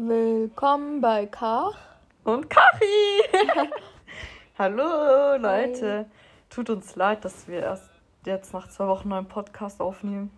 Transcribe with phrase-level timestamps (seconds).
[0.00, 1.76] Willkommen bei Kach
[2.22, 3.66] und Kachi.
[4.56, 6.06] Hallo Leute.
[6.48, 7.90] Tut uns leid, dass wir erst
[8.24, 10.30] jetzt nach zwei Wochen einen Podcast aufnehmen.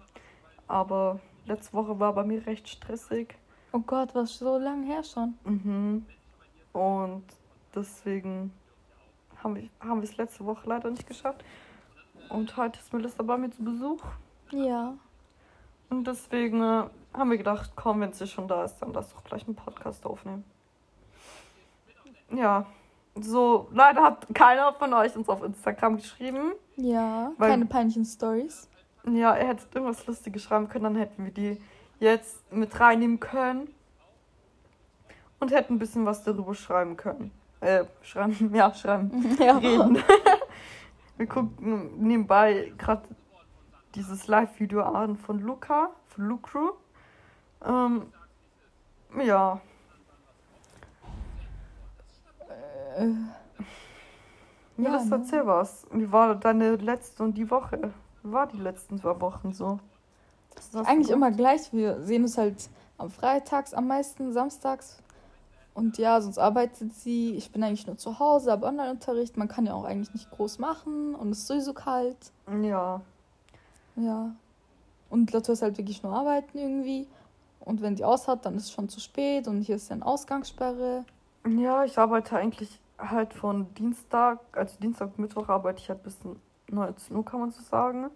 [0.67, 3.35] Aber letzte Woche war bei mir recht stressig.
[3.73, 5.35] Oh Gott, was so lange her schon.
[5.45, 6.07] Mhm.
[6.73, 7.25] Und
[7.75, 8.55] deswegen
[9.45, 11.45] haben wir, haben wir es letzte Woche leider nicht geschafft.
[12.31, 14.03] Und heute ist Melissa bei mir zu Besuch.
[14.53, 14.95] Ja.
[15.91, 19.25] Und deswegen äh, haben wir gedacht, komm, wenn sie schon da ist, dann lass doch
[19.25, 20.45] gleich einen Podcast aufnehmen.
[22.33, 22.67] Ja,
[23.17, 26.53] so, leider hat keiner von euch uns auf Instagram geschrieben.
[26.77, 28.69] Ja, weil, keine peinlichen Stories.
[29.05, 31.61] Ja, er hätte irgendwas Lustiges schreiben können, dann hätten wir die
[31.99, 33.75] jetzt mit reinnehmen können.
[35.41, 37.31] Und hätten ein bisschen was darüber schreiben können.
[37.61, 39.37] Äh, schreiben, ja, schreiben.
[39.41, 39.57] Ja.
[39.57, 40.03] Reden.
[41.17, 43.03] wir gucken nebenbei gerade
[43.95, 46.73] dieses Live-Video an von Luca, von Lucru.
[47.65, 48.07] Ähm,
[49.23, 49.61] ja.
[52.97, 53.09] Äh,
[54.77, 55.17] ja, das ne?
[55.17, 55.87] erzähl was.
[55.93, 57.93] Wie war deine letzte und die Woche?
[58.23, 59.79] Wie war die letzten zwei Wochen so?
[60.85, 61.73] Eigentlich immer gleich.
[61.73, 64.99] Wir sehen uns halt am Freitags am meisten, samstags.
[65.75, 67.35] Und ja, sonst arbeitet sie.
[67.35, 69.37] Ich bin eigentlich nur zu Hause, aber Online-Unterricht.
[69.37, 72.33] Man kann ja auch eigentlich nicht groß machen und es ist sowieso kalt.
[72.63, 73.01] Ja.
[73.97, 74.35] Ja.
[75.09, 77.07] Und Lotto ist halt wirklich nur arbeiten irgendwie.
[77.61, 79.97] Und wenn die aus hat, dann ist es schon zu spät und hier ist ja
[79.97, 81.05] eine Ausgangssperre.
[81.47, 86.19] Ja, ich arbeite eigentlich halt von Dienstag, also Dienstag, Mittwoch arbeite ich halt bis
[86.69, 88.11] 19 Uhr, kann man so sagen.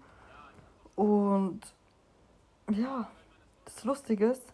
[0.95, 1.61] Und
[2.71, 3.09] ja,
[3.65, 4.45] das Lustige ist,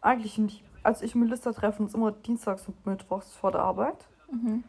[0.00, 4.06] eigentlich nicht, als ich und Melissa treffen uns immer dienstags und mittwochs vor der Arbeit.
[4.30, 4.64] Mhm.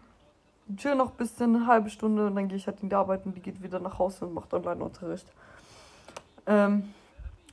[0.75, 3.25] Chill noch ein bisschen, eine halbe Stunde und dann gehe ich halt in die Arbeit
[3.25, 5.31] und die geht wieder nach Hause und macht Online-Unterricht.
[6.49, 6.93] Ähm,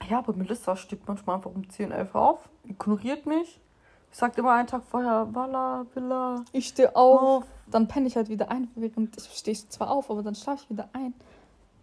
[0.08, 3.60] ja, aber Melissa steht manchmal einfach um 10, 11 auf, ignoriert mich.
[4.10, 6.42] Ich sagt immer einen Tag vorher, Walla, Villa.
[6.52, 10.10] Ich stehe auf, auf, dann penne ich halt wieder ein, während ich stehe zwar auf,
[10.10, 11.12] aber dann schlafe ich wieder ein.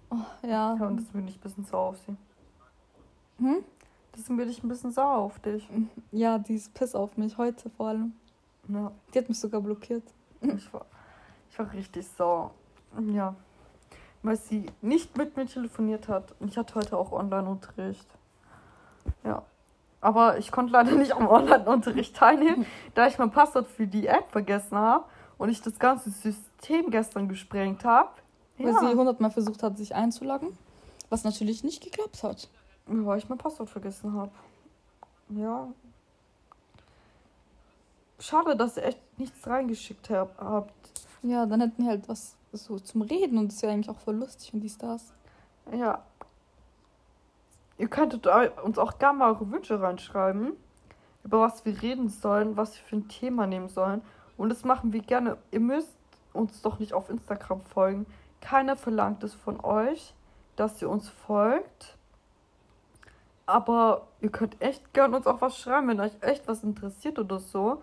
[0.10, 0.76] Oh, ja.
[0.76, 2.16] Ja, und das will ich ein bisschen sauer auf sie.
[3.38, 3.64] Hm?
[4.14, 5.68] Das will ich ein bisschen sauer auf dich.
[6.12, 8.14] Ja, die ist piss auf mich, heute vor allem.
[8.68, 8.92] Ja.
[9.14, 10.04] Die hat mich sogar blockiert.
[10.42, 10.86] Ich war,
[11.52, 12.52] ich war richtig sauer.
[13.14, 13.36] Ja
[14.24, 16.34] weil sie nicht mit mir telefoniert hat.
[16.40, 18.08] Und ich hatte heute auch Online-Unterricht.
[19.24, 19.44] Ja.
[20.02, 24.30] Aber ich konnte leider nicht am Online-Unterricht teilnehmen, da ich mein Passwort für die App
[24.30, 25.06] vergessen habe
[25.38, 28.10] und ich das ganze System gestern gesprengt habe.
[28.58, 28.66] Ja.
[28.66, 30.58] Weil sie hundertmal versucht hat, sich einzuloggen,
[31.10, 32.50] was natürlich nicht geklappt hat.
[32.86, 34.32] Weil ich mein Passwort vergessen habe.
[35.30, 35.68] Ja.
[38.20, 40.40] Schade, dass ihr echt nichts reingeschickt habt.
[41.24, 44.00] Ja, dann hätten wir halt was so zum Reden und das ist ja eigentlich auch
[44.00, 45.14] voll lustig und die Stars.
[45.72, 46.04] Ja.
[47.78, 48.28] Ihr könntet
[48.64, 50.54] uns auch gerne mal eure Wünsche reinschreiben,
[51.24, 54.02] über was wir reden sollen, was wir für ein Thema nehmen sollen.
[54.38, 55.38] Und das machen wir gerne.
[55.52, 55.96] Ihr müsst
[56.34, 58.06] uns doch nicht auf Instagram folgen.
[58.42, 60.14] Keiner verlangt es von euch,
[60.56, 61.98] dass ihr uns folgt.
[63.46, 67.40] Aber ihr könnt echt gerne uns auch was schreiben, wenn euch echt was interessiert oder
[67.40, 67.82] so.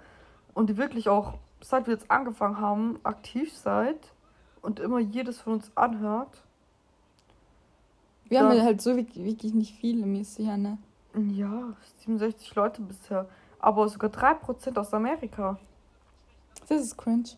[0.55, 4.13] Und ihr wirklich auch, seit wir jetzt angefangen haben, aktiv seid
[4.63, 6.43] und immer jedes von uns anhört.
[8.29, 10.79] Wir haben ja halt so wirklich, wirklich nicht viele mäßig, ne?
[11.15, 11.73] Ja,
[12.05, 13.29] 67 Leute bisher.
[13.59, 15.59] Aber sogar 3% aus Amerika.
[16.69, 17.31] Das ist cringe.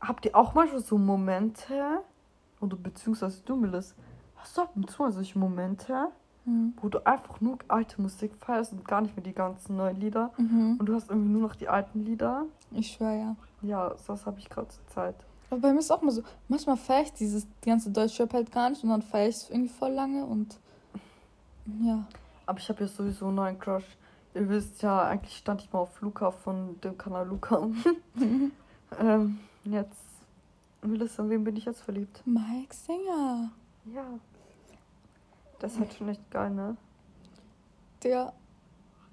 [0.00, 2.00] Habt ihr auch manchmal so Momente,
[2.60, 3.94] oder beziehungsweise du, Melis,
[4.36, 6.08] hast du ab und zu mal solche Momente,
[6.44, 6.74] mhm.
[6.80, 10.30] wo du einfach nur alte Musik feierst und gar nicht mehr die ganzen neuen Lieder
[10.38, 10.76] mhm.
[10.78, 12.44] und du hast irgendwie nur noch die alten Lieder?
[12.70, 13.36] Ich schwöre, ja.
[13.62, 15.16] Ja, das habe ich gerade zur Zeit.
[15.50, 18.52] Aber bei mir ist auch mal so, manchmal feiere ich dieses die ganze Deutschrap halt
[18.52, 20.58] gar nicht und dann feiere ich es irgendwie voll lange und
[21.82, 22.06] ja.
[22.46, 23.84] Aber ich habe ja sowieso einen neuen Crush.
[24.34, 27.68] Ihr wisst ja, eigentlich stand ich mal auf Luca von dem Kanal Luca.
[29.00, 30.04] ähm, jetzt,
[30.82, 32.22] Melissa, wem bin ich jetzt verliebt?
[32.24, 33.50] Mike Singer.
[33.92, 34.04] Ja.
[35.58, 36.76] Das ist halt schon echt geil, ne?
[38.02, 38.32] Der,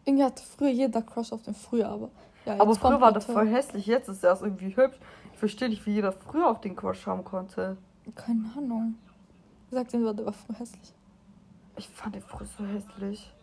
[0.06, 2.10] irgendwie hatte früher jeder Crush auf den früher, aber
[2.46, 4.98] ja, aber früher war das voll hässlich, jetzt ist erst irgendwie hübsch.
[5.34, 7.78] Ich verstehe nicht, wie jeder früher auf den Crush haben konnte.
[8.16, 8.96] Keine Ahnung.
[9.72, 10.94] Sagt ihm, der war früher hässlich.
[11.78, 13.34] Ich fand den früher so hässlich.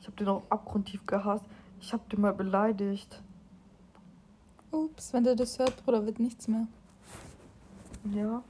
[0.00, 1.44] Ich habe den auch abgrundtief gehasst.
[1.80, 3.22] Ich habe den mal beleidigt.
[4.70, 6.66] Ups, wenn der das hört, Bruder, wird nichts mehr.
[8.12, 8.42] Ja.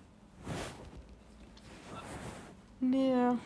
[2.81, 3.37] Nee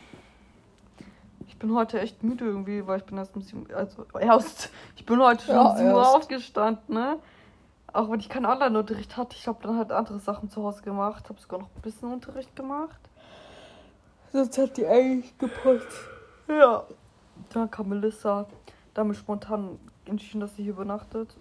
[1.62, 5.20] bin heute echt müde irgendwie, weil ich bin erst um 7 also erst, ich bin
[5.22, 7.18] heute schon ja, um 7 Uhr aufgestanden, ne?
[7.92, 11.28] Auch wenn ich keinen Online-Unterricht hatte, ich habe dann halt andere Sachen zu Hause gemacht,
[11.28, 12.98] habe sogar noch ein bisschen Unterricht gemacht.
[14.32, 15.86] Sonst hat die eigentlich gepasst.
[16.48, 16.84] Ja.
[17.50, 18.46] Dann kam Melissa.
[18.94, 21.36] damit spontan entschieden, dass sie hier übernachtet.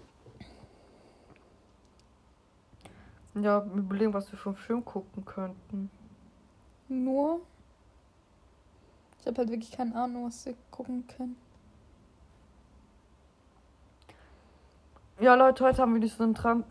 [3.34, 5.90] Ja, wir überlegen, was wir für einen Film gucken könnten.
[6.88, 7.40] Nur.
[9.22, 11.36] Ich habe halt wirklich keine Ahnung, was wir gucken können.
[15.20, 16.64] Ja, Leute, heute haben wir nicht so ein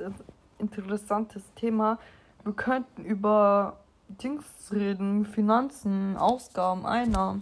[0.60, 1.98] interessantes Thema.
[2.44, 4.44] Wir könnten über Dings
[4.74, 7.42] reden, Finanzen, Ausgaben, Einnahmen.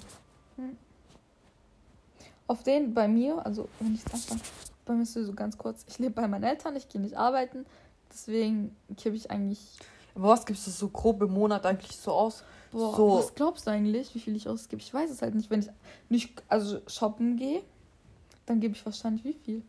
[0.57, 0.77] Hm.
[2.45, 4.43] Auf den bei mir, also wenn ich sag mal,
[4.85, 7.65] bei mir ist so ganz kurz, ich lebe bei meinen Eltern, ich gehe nicht arbeiten,
[8.11, 9.79] deswegen gebe ich eigentlich.
[10.13, 12.43] Aber was gibst du so grob im Monat eigentlich so aus?
[12.71, 13.17] Boah, so.
[13.17, 14.81] was glaubst du eigentlich, wie viel ich ausgebe?
[14.81, 15.49] Ich weiß es halt nicht.
[15.49, 15.69] Wenn ich
[16.09, 17.63] nicht also shoppen gehe,
[18.45, 19.63] dann gebe ich wahrscheinlich wie viel?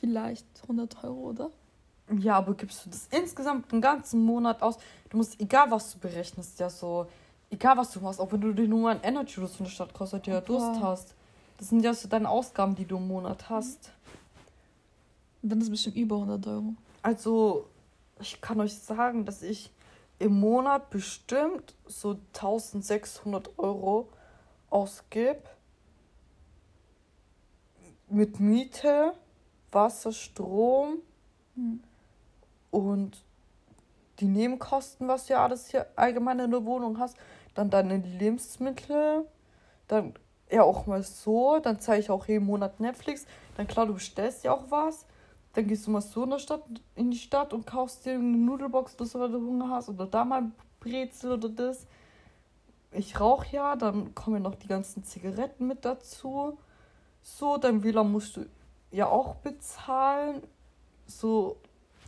[0.00, 1.50] Vielleicht 100 Euro, oder?
[2.18, 4.78] Ja, aber gibst du das insgesamt den ganzen Monat aus?
[5.10, 7.06] Du musst, egal was du berechnest, ja so,
[7.50, 9.94] egal was du machst, auch wenn du dir nur ein Energy Juice von der Stadt
[9.94, 11.14] kostet, ja Durst hast.
[11.58, 13.92] Das sind ja so deine Ausgaben, die du im Monat hast.
[15.42, 16.74] Und dann ist es bestimmt über 100 Euro.
[17.02, 17.66] Also,
[18.18, 19.70] ich kann euch sagen, dass ich
[20.20, 24.10] im Monat bestimmt so 1600 Euro
[24.68, 25.42] ausgebe.
[28.06, 29.14] Mit Miete,
[29.72, 30.98] Wasser, Strom
[31.54, 31.82] hm.
[32.70, 33.24] und
[34.18, 37.16] die Nebenkosten, was du ja alles hier allgemein in der Wohnung hast.
[37.54, 39.26] Dann deine Lebensmittel,
[39.88, 40.14] dann
[40.50, 43.24] ja auch mal so, dann zeige ich auch jeden Monat Netflix.
[43.56, 45.06] Dann klar, du bestellst ja auch was.
[45.52, 46.62] Dann gehst du mal so in, der Stadt,
[46.94, 49.88] in die Stadt und kaufst dir eine Nudelbox, das weil du Hunger hast.
[49.88, 51.86] Oder da mal Brezel oder das.
[52.92, 56.58] Ich rauche ja, dann kommen noch die ganzen Zigaretten mit dazu.
[57.22, 58.46] So, dein WLAN musst du
[58.90, 60.42] ja auch bezahlen.
[61.06, 61.56] So,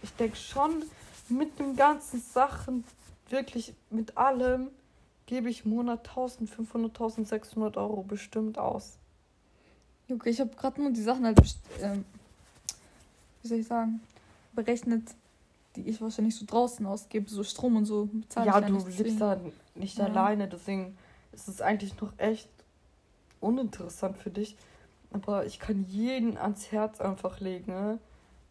[0.02, 0.84] ich denke schon,
[1.28, 2.84] mit den ganzen Sachen,
[3.28, 4.70] wirklich mit allem,
[5.26, 8.98] gebe ich im Monat 1500, 1600 Euro bestimmt aus.
[10.10, 11.40] Okay, ich habe gerade nur die Sachen halt
[11.80, 12.04] ähm,
[13.42, 14.00] wie soll ich sagen,
[14.52, 15.14] berechnet,
[15.76, 18.98] die ich wahrscheinlich so draußen ausgebe, so Strom und so bezahle ja, ich du nicht
[18.98, 19.40] lebst da
[19.74, 20.04] nicht ja.
[20.04, 20.96] alleine, deswegen
[21.32, 22.48] ist es eigentlich noch echt
[23.40, 24.56] uninteressant für dich.
[25.12, 27.98] Aber ich kann jeden ans Herz einfach legen, ne?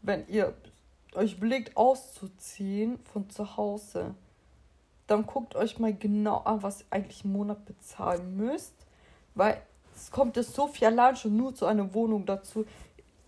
[0.02, 0.54] wenn ihr
[1.16, 4.16] euch belegt auszuziehen von zu Hause,
[5.08, 8.74] dann guckt euch mal genau an, was ihr eigentlich im Monat bezahlen müsst,
[9.36, 9.62] weil
[9.96, 12.66] es kommt ja so viel allein schon nur zu einer Wohnung dazu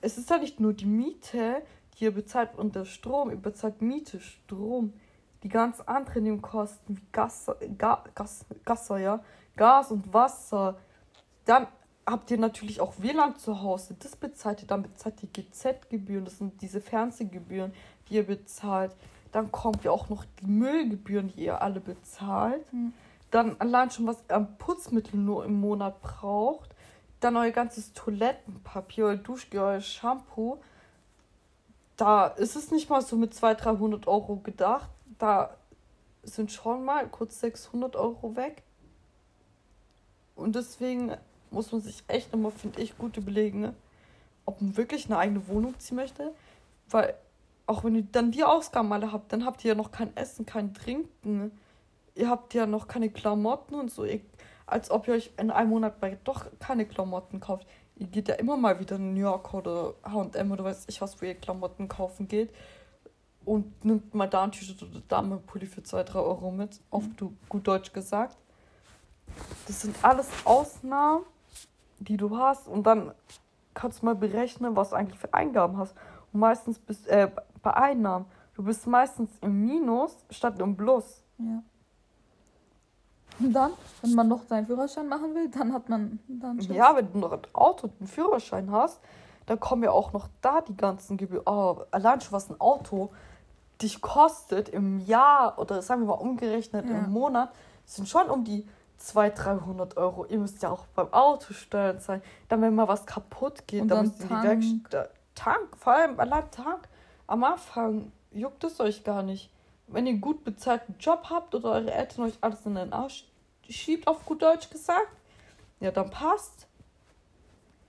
[0.04, 1.62] es ist ja nicht nur die Miete,
[1.96, 4.94] die ihr bezahlt und der Strom, ihr bezahlt Miete, Strom,
[5.44, 9.24] die ganz anderen Nebenkosten wie Gas, Ga, Gas, Gas, ja,
[9.56, 10.78] Gas und Wasser.
[11.46, 11.68] Dann
[12.06, 16.38] habt ihr natürlich auch WLAN zu Hause, das bezahlt ihr, dann bezahlt ihr GZ-Gebühren, das
[16.38, 17.74] sind diese Fernsehgebühren,
[18.10, 18.94] die ihr bezahlt.
[19.32, 22.72] Dann kommt ja auch noch die Müllgebühren, die ihr alle bezahlt.
[22.74, 22.94] Mhm.
[23.32, 26.73] Dann allein schon, was ihr an Putzmittel nur im Monat braucht
[27.24, 30.60] dann euer ganzes Toilettenpapier, euer Duschgel, euer Shampoo.
[31.96, 34.90] Da ist es nicht mal so mit 200, 300 Euro gedacht.
[35.20, 35.56] Da
[36.24, 38.64] sind schon mal kurz 600 Euro weg.
[40.36, 41.16] Und deswegen
[41.52, 43.74] muss man sich echt immer, finde ich, gut überlegen, ne?
[44.46, 46.34] ob man wirklich eine eigene Wohnung ziehen möchte.
[46.90, 47.14] Weil
[47.68, 50.46] auch wenn ihr dann die Ausgaben alle habt, dann habt ihr ja noch kein Essen,
[50.46, 51.52] kein Trinken.
[52.16, 54.04] Ihr habt ja noch keine Klamotten und so.
[54.04, 54.22] Ihr
[54.65, 57.68] als ob ihr euch in einem Monat bei doch keine Klamotten kauft.
[57.95, 61.21] Ihr geht ja immer mal wieder in New York oder HM oder weiß ich was,
[61.21, 62.54] wo ihr Klamotten kaufen geht.
[63.45, 66.80] Und nimmt mal da ein T-Shirt oder da mal Pulli für 2, 3 Euro mit.
[66.90, 68.38] Auf du, gut Deutsch gesagt.
[69.68, 71.26] Das sind alles Ausnahmen,
[71.99, 72.68] die du hast.
[72.68, 73.14] Und dann
[73.73, 75.95] kannst du mal berechnen, was du eigentlich für Eingaben hast.
[76.31, 77.30] Und meistens bist äh,
[77.61, 78.26] bei Einnahmen.
[78.56, 81.23] Du bist meistens im Minus statt im Plus.
[81.38, 81.64] Ja.
[83.40, 83.71] Und dann,
[84.02, 87.31] wenn man noch seinen Führerschein machen will, dann hat man dann Ja, wenn du noch
[87.31, 88.99] ein Auto und einen Führerschein hast,
[89.45, 91.44] dann kommen ja auch noch da die ganzen Gebühren.
[91.45, 93.11] Oh, allein schon was ein Auto
[93.81, 96.99] dich kostet im Jahr oder sagen wir mal umgerechnet ja.
[96.99, 97.52] im Monat,
[97.85, 98.66] sind schon um die
[98.97, 100.25] 200, 300 Euro.
[100.25, 102.21] Ihr müsst ja auch beim Auto steuern sein.
[102.47, 105.09] Dann, wenn mal was kaputt geht, und dann, müsst ihr die Werkstatt.
[105.35, 106.87] Tank, vor allem allein Tank.
[107.28, 109.53] Am Anfang juckt es euch gar nicht
[109.94, 113.26] wenn ihr einen gut bezahlten Job habt oder eure Eltern euch alles in den Arsch
[113.69, 115.12] schiebt, auf gut Deutsch gesagt,
[115.80, 116.68] ja, dann passt.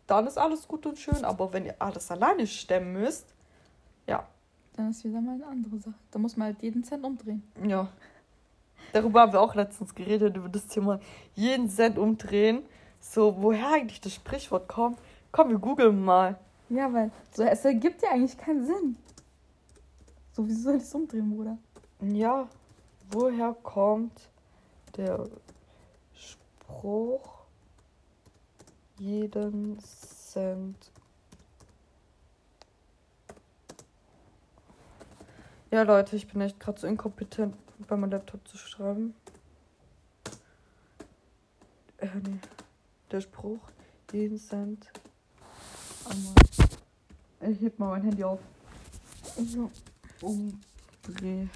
[0.06, 1.25] Dann ist alles gut und schön.
[1.25, 3.34] Aber wenn ihr alles alleine stemmen müsst,
[4.06, 4.26] ja.
[4.76, 5.94] Dann ist wieder mal eine andere Sache.
[6.11, 7.42] Da muss man halt jeden Cent umdrehen.
[7.66, 7.88] Ja.
[8.92, 11.00] Darüber haben wir auch letztens geredet, über das Thema
[11.34, 12.62] jeden Cent umdrehen.
[13.00, 14.99] So, woher eigentlich das Sprichwort kommt.
[15.32, 16.38] Komm, wir googeln mal.
[16.68, 18.96] Ja, weil so, es ergibt ja eigentlich keinen Sinn.
[20.32, 21.58] So, wieso soll ich es umdrehen, Bruder?
[22.00, 22.48] Ja,
[23.10, 24.28] woher kommt
[24.96, 25.28] der
[26.12, 27.44] Spruch
[28.98, 30.92] jeden Cent.
[35.70, 37.56] Ja, Leute, ich bin echt gerade so inkompetent,
[37.88, 39.14] bei meinem Laptop zu schreiben.
[41.98, 42.38] Äh, nee.
[43.10, 43.60] Der Spruch,
[44.12, 44.90] jeden Cent.
[46.08, 46.34] Einmal.
[47.52, 48.40] Ich heb mal mein Handy auf.
[49.36, 49.70] So.
[51.06, 51.50] Umdrehen.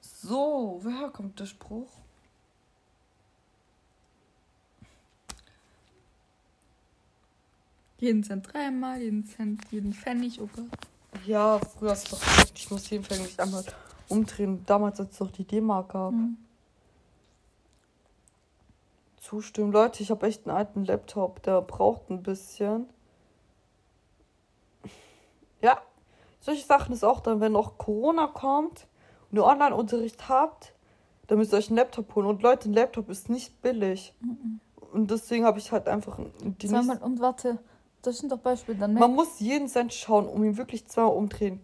[0.00, 1.90] So, woher kommt der Spruch?
[7.98, 10.66] Jeden Cent dreimal, jeden Cent, jeden Pfennig, oh Gott.
[11.26, 13.64] Ja, früher hast du doch gesagt, ich muss jeden Pfennig einmal
[14.08, 14.64] umdrehen.
[14.66, 16.12] Damals, als es doch die D-Mark gab.
[16.12, 16.36] Mhm.
[19.20, 19.70] Zustimmen.
[19.70, 22.88] Leute, ich habe echt einen alten Laptop, der braucht ein bisschen.
[25.60, 25.80] Ja,
[26.42, 28.86] solche Sachen ist auch dann, wenn auch Corona kommt
[29.30, 30.74] und ihr Online-Unterricht habt,
[31.28, 32.26] dann müsst ihr euch einen Laptop holen.
[32.26, 34.12] Und Leute, ein Laptop ist nicht billig.
[34.20, 34.60] Mhm.
[34.92, 37.58] Und deswegen habe ich halt einfach die Sag mal, und warte,
[38.02, 38.76] das sind doch Beispiele.
[38.76, 41.60] Dann Man muss jeden Cent schauen, um ihn wirklich zweimal umdrehen.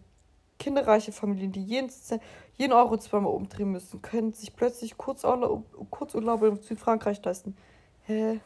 [0.57, 2.23] Kinderreiche Familien, die jeden, Cent,
[2.55, 7.55] jeden Euro zweimal umdrehen müssen, können sich plötzlich Kurzurlaub, Kurzurlaube in Südfrankreich leisten.
[8.05, 8.39] Hä?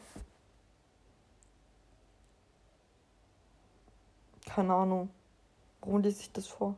[4.46, 5.10] Keine Ahnung.
[5.86, 6.76] Warum lese ich das vor?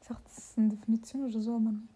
[0.00, 1.88] Ich dachte, das ist eine Definition oder so, nicht.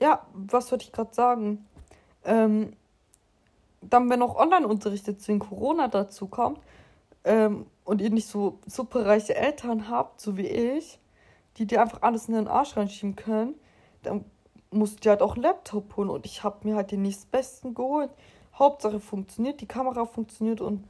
[0.00, 1.66] Ja, was wollte ich gerade sagen?
[2.24, 2.76] Ähm,
[3.82, 6.60] dann, wenn auch Online-Unterricht jetzt wegen Corona dazu kommt
[7.24, 10.98] ähm, und ihr nicht so superreiche Eltern habt, so wie ich,
[11.56, 13.54] die dir einfach alles in den Arsch reinschieben können,
[14.02, 14.24] dann
[14.70, 16.10] musst du halt auch einen Laptop holen.
[16.10, 18.10] Und ich habe mir halt den nächstbesten geholt.
[18.54, 20.84] Hauptsache funktioniert, die Kamera funktioniert und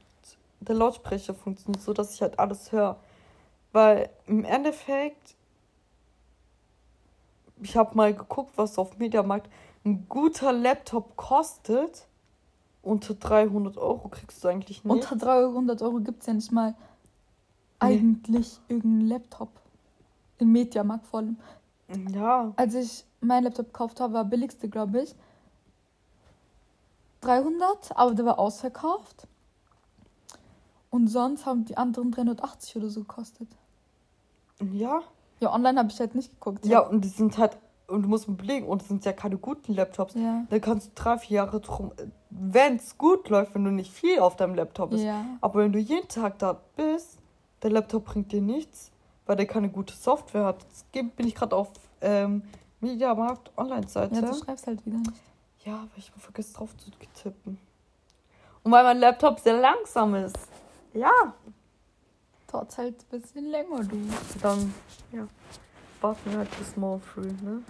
[0.62, 2.98] der Lautsprecher funktioniert, so dass ich halt alles höre.
[3.72, 5.34] Weil im Endeffekt,
[7.62, 9.50] ich habe mal geguckt, was auf Mediamarkt
[9.84, 12.06] ein guter Laptop kostet.
[12.82, 14.92] Unter 300 Euro kriegst du eigentlich nicht.
[14.92, 16.76] Unter 300 Euro gibt es ja nicht mal nee.
[17.78, 19.50] eigentlich irgendeinen Laptop.
[20.38, 21.36] Im Mediamarkt vor allem.
[22.12, 22.52] Ja.
[22.56, 25.14] Als ich meinen Laptop gekauft habe, war billigste, glaube ich.
[27.20, 29.28] 300, aber der war ausverkauft.
[30.92, 33.48] Und sonst haben die anderen 380 oder so gekostet.
[34.72, 35.00] Ja.
[35.40, 36.66] Ja, online habe ich halt nicht geguckt.
[36.66, 37.58] Ja, und die sind halt
[37.88, 40.14] und du musst belegen, und es sind ja keine guten Laptops.
[40.14, 40.44] Ja.
[40.48, 41.92] Da kannst du drei, vier Jahre drum,
[42.30, 45.04] wenn es gut läuft, wenn du nicht viel auf deinem Laptop bist.
[45.04, 45.24] Ja.
[45.40, 47.18] Aber wenn du jeden Tag da bist,
[47.62, 48.90] der Laptop bringt dir nichts,
[49.26, 50.62] weil der keine gute Software hat.
[50.62, 51.70] Jetzt bin ich gerade auf
[52.00, 52.42] ähm,
[52.80, 54.14] Mediamarkt Online-Seite.
[54.14, 55.20] Ja, du schreibst halt wieder nicht.
[55.64, 56.90] Ja, weil ich vergesse drauf zu
[57.22, 57.58] tippen.
[58.62, 60.38] Und weil mein Laptop sehr langsam ist.
[60.94, 61.34] Ja.
[62.50, 63.96] Dauert halt ein bisschen länger, du.
[64.40, 64.74] Dann,
[65.12, 65.26] ja
[66.02, 67.62] warten halt bis morgen früh, ne?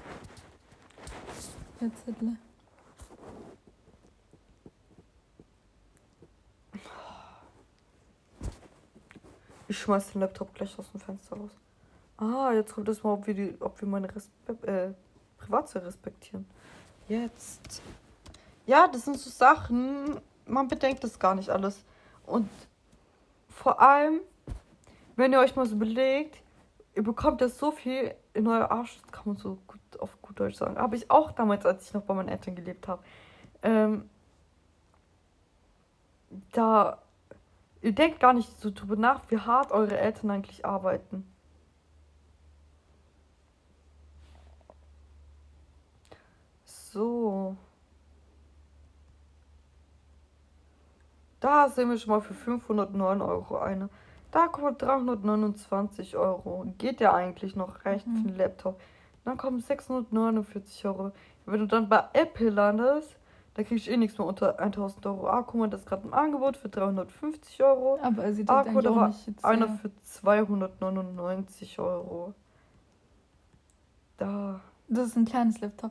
[1.81, 2.37] Jetzt Hitler.
[9.69, 11.51] Ich schmeiß den Laptop gleich aus dem Fenster raus.
[12.17, 14.93] Ah, jetzt kommt es mal, ob wir, die, ob wir meine Respe äh,
[15.39, 16.47] Privatsphäre respektieren.
[17.09, 17.83] Jetzt.
[18.67, 21.85] Ja, das sind so Sachen, man bedenkt das gar nicht alles.
[22.27, 22.49] Und
[23.63, 24.21] vor allem,
[25.15, 26.43] wenn ihr euch mal so belegt,
[26.97, 30.41] ihr bekommt ja so viel in euer Arsch, das kann man so gut auf gut
[30.41, 30.77] Deutsch sagen.
[30.77, 33.05] Habe ich auch damals, als ich noch bei meinen Eltern gelebt habe.
[33.63, 34.11] Ähm,
[36.51, 36.99] da,
[37.83, 41.25] ihr denkt gar nicht so drüber nach, wie hart eure Eltern eigentlich arbeiten.
[46.65, 47.57] So.
[51.43, 53.89] Da sehen wir schon mal für 509 Euro eine.
[54.31, 56.73] Da kommt 329 Euro.
[56.79, 58.23] Geht ja eigentlich noch recht mhm.
[58.23, 58.81] für einen Laptop.
[59.25, 61.11] Dann kommen 649 Euro.
[61.45, 63.17] Wenn du dann bei Apple landest,
[63.55, 65.27] da kriegst du eh nichts mehr unter 1000 Euro.
[65.27, 67.99] Ah, guck mal, das ist gerade im Angebot für 350 Euro.
[68.01, 72.35] Aber er sieht ah, guck, da war nicht jetzt, einer für 299 Euro.
[74.17, 74.61] Da.
[74.87, 75.91] Das ist ein kleines Laptop.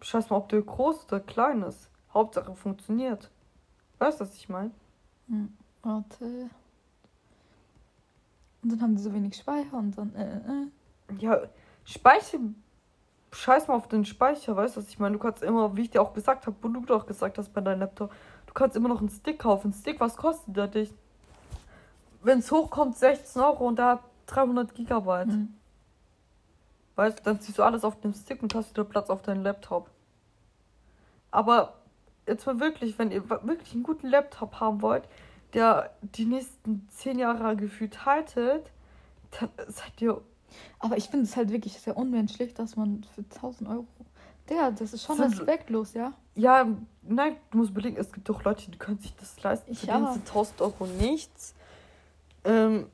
[0.00, 1.90] Scheiß mal, ob der groß oder klein ist.
[2.14, 3.30] Hauptsache funktioniert.
[3.98, 4.70] Weißt du, was ich meine?
[5.28, 6.50] Hm, warte.
[8.62, 11.14] Und dann haben die so wenig Speicher und dann, äh, äh.
[11.18, 11.40] Ja,
[11.84, 12.38] Speicher.
[13.30, 15.16] Scheiß mal auf den Speicher, weißt du, was ich meine?
[15.16, 17.60] Du kannst immer, wie ich dir auch gesagt habe, wo du auch gesagt hast bei
[17.60, 18.12] deinem Laptop,
[18.46, 19.70] du kannst immer noch einen Stick kaufen.
[19.70, 20.94] Ein Stick, was kostet der dich?
[22.22, 25.26] Wenn es hochkommt, 16 Euro und hat 300 Gigabyte.
[25.26, 25.54] Mhm.
[26.94, 29.42] Weißt du, dann ziehst du alles auf dem Stick und hast wieder Platz auf deinem
[29.42, 29.90] Laptop.
[31.30, 31.74] Aber
[32.26, 35.04] jetzt mal wirklich, wenn ihr wirklich einen guten Laptop haben wollt,
[35.52, 38.70] der die nächsten zehn Jahre gefühlt haltet,
[39.38, 40.20] dann seid ihr.
[40.78, 43.86] Aber ich finde es halt wirklich sehr unmenschlich, dass man für 1000 Euro.
[44.48, 46.12] Der, das ist schon respektlos, ja?
[46.34, 46.66] Ja,
[47.02, 49.72] nein, du musst überlegen, es gibt doch Leute, die können sich das leisten.
[49.72, 51.54] Ich verdienen sie 1000 Euro nichts.
[52.44, 52.86] Ähm,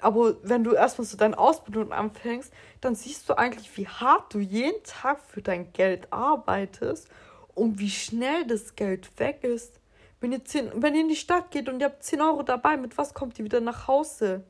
[0.00, 4.38] aber wenn du erstmal so deine Ausbildung anfängst, dann siehst du eigentlich, wie hart du
[4.38, 7.08] jeden Tag für dein Geld arbeitest
[7.54, 9.80] und wie schnell das Geld weg ist.
[10.20, 12.76] Wenn ihr, 10, wenn ihr in die Stadt geht und ihr habt 10 Euro dabei,
[12.76, 14.44] mit was kommt ihr wieder nach Hause?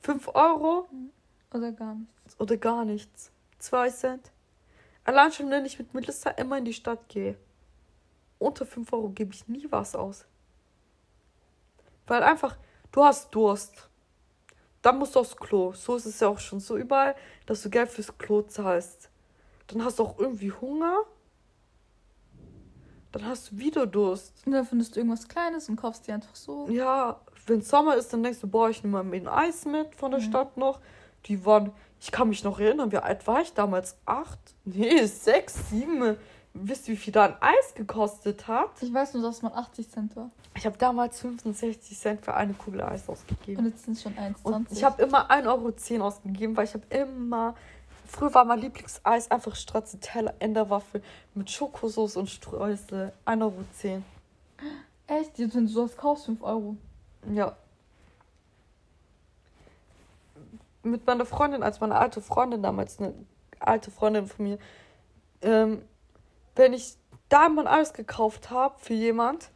[0.00, 0.88] 5 Euro?
[1.52, 2.40] Oder gar nichts.
[2.40, 3.30] Oder gar nichts.
[3.60, 4.30] 2 Cent.
[5.04, 7.36] Allein schon, wenn ich mit Melissa immer in die Stadt gehe.
[8.38, 10.26] Unter 5 Euro gebe ich nie was aus.
[12.06, 12.56] Weil einfach,
[12.92, 13.88] du hast Durst.
[14.82, 15.72] Dann musst du aufs Klo.
[15.72, 17.14] So ist es ja auch schon so überall,
[17.46, 19.10] dass du Geld fürs Klo zahlst.
[19.68, 21.04] Dann hast du auch irgendwie Hunger.
[23.12, 24.34] Dann hast du wieder Durst.
[24.44, 26.68] Und dann findest du irgendwas Kleines und kaufst dir einfach so.
[26.68, 30.10] Ja, wenn Sommer ist, dann denkst du, boah, ich nehme mal ein Eis mit von
[30.10, 30.24] der mhm.
[30.24, 30.80] Stadt noch.
[31.26, 33.96] Die waren, ich kann mich noch erinnern, wie alt war ich damals?
[34.04, 34.38] Acht?
[34.64, 36.16] Nee, sechs, sieben.
[36.54, 38.70] Wisst ihr, wie viel da ein Eis gekostet hat?
[38.80, 40.30] Ich weiß nur, dass man 80 Cent war.
[40.56, 43.64] Ich habe damals 65 Cent für eine Kugel Eis ausgegeben.
[43.64, 44.42] Und jetzt sind es schon 1,20.
[44.44, 47.54] Und ich habe immer 1,10 Euro ausgegeben, weil ich habe immer
[48.08, 51.02] Früher war mein Lieblingseis einfach Stracciatella in der Waffel
[51.34, 53.12] mit Schokosauce und Streusel.
[53.26, 54.02] 1,10 Euro.
[55.06, 55.38] Echt?
[55.38, 56.76] Jetzt, wenn du sowas kaufst, 5 Euro.
[57.30, 57.54] Ja.
[60.82, 63.12] Mit meiner Freundin, als meine alte Freundin damals, eine
[63.60, 64.58] alte Freundin von mir,
[65.42, 65.82] ähm,
[66.56, 66.96] wenn ich
[67.28, 69.50] da mal alles gekauft habe für jemand,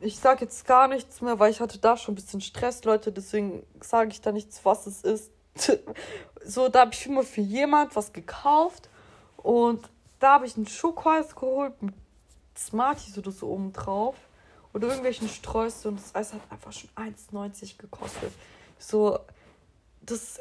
[0.00, 3.12] ich sage jetzt gar nichts mehr, weil ich hatte da schon ein bisschen Stress, Leute,
[3.12, 5.30] deswegen sage ich da nichts, was es ist.
[6.44, 8.88] so, da habe ich immer für jemand was gekauft
[9.36, 11.94] und da habe ich einen Schokoeis geholt mit
[12.56, 14.16] Smarties oder so oben drauf
[14.72, 18.32] oder irgendwelchen Sträuße und das Eis hat einfach schon 1,90 gekostet.
[18.78, 19.18] So,
[20.02, 20.40] das,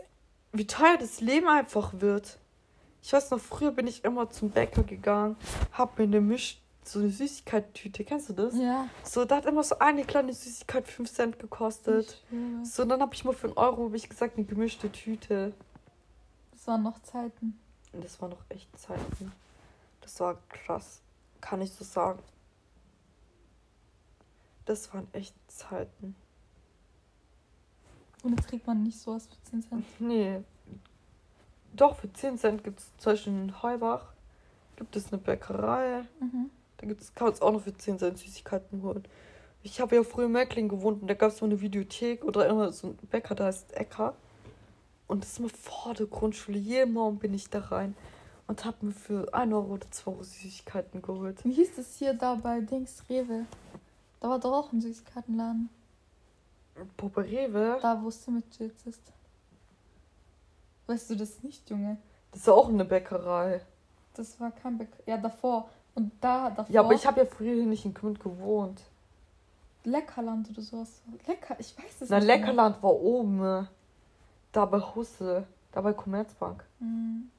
[0.51, 2.38] wie teuer das Leben einfach wird.
[3.01, 5.38] Ich weiß noch, früher bin ich immer zum Bäcker gegangen,
[5.72, 8.56] hab mir eine Misch, so eine Süßigkeit-Tüte, kennst du das?
[8.58, 8.88] Ja.
[9.04, 12.24] So, da hat immer so eine kleine Süßigkeit 5 Cent gekostet.
[12.64, 15.53] So, dann habe ich mal für einen Euro, wie ich gesagt, eine gemischte Tüte.
[16.68, 17.58] Das waren noch Zeiten.
[17.94, 19.32] Das waren noch echt Zeiten.
[20.01, 21.00] Das war krass.
[21.40, 22.20] Kann ich so sagen.
[24.66, 26.14] Das waren echt Zeiten.
[28.22, 29.86] Und jetzt kriegt man nicht sowas für 10 Cent?
[30.01, 30.44] Nee.
[31.72, 34.12] Doch, für 10 Cent gibt es zum Beispiel in Heubach
[34.75, 36.03] gibt es eine Bäckerei.
[36.20, 36.50] Mhm.
[36.80, 39.06] Da gibt's, kann man es auch noch für 10 Cent Süßigkeiten holen.
[39.64, 42.46] Ich habe ja früher in Meckling gewohnt und da gab es so eine Videothek oder
[42.46, 44.18] immer so ein Bäcker, da heißt Ecker.
[45.07, 46.57] Und das ist immer vor der Grundschule.
[46.57, 47.96] Jeden Morgen bin ich da rein
[48.48, 51.43] und habe mir für 1 Euro oder 2 Euro Süßigkeiten geholt.
[51.43, 53.46] Wie hieß es hier da bei Dings Rewe?
[54.20, 55.70] Da war doch auch ein Süßigkeitenladen.
[56.96, 57.79] Poppe Rewe?
[57.81, 59.01] Da, wo jetzt ist.
[60.87, 61.98] Weißt du das nicht, Junge?
[62.31, 63.61] Das ist auch eine Bäckerei.
[64.13, 64.98] Das war kein Bäcker.
[65.05, 65.70] Ja, davor.
[65.96, 66.74] Und da, davor.
[66.74, 68.81] Ja, aber ich habe ja früher nicht in Gmünd gewohnt.
[69.83, 71.01] Leckerland oder sowas.
[71.25, 72.09] Lecker, ich weiß es nicht.
[72.09, 73.67] Na, Leckerland war oben.
[74.57, 75.46] Da bei Husse.
[75.72, 76.65] Da bei Commerzbank.
[76.79, 77.29] Mhm.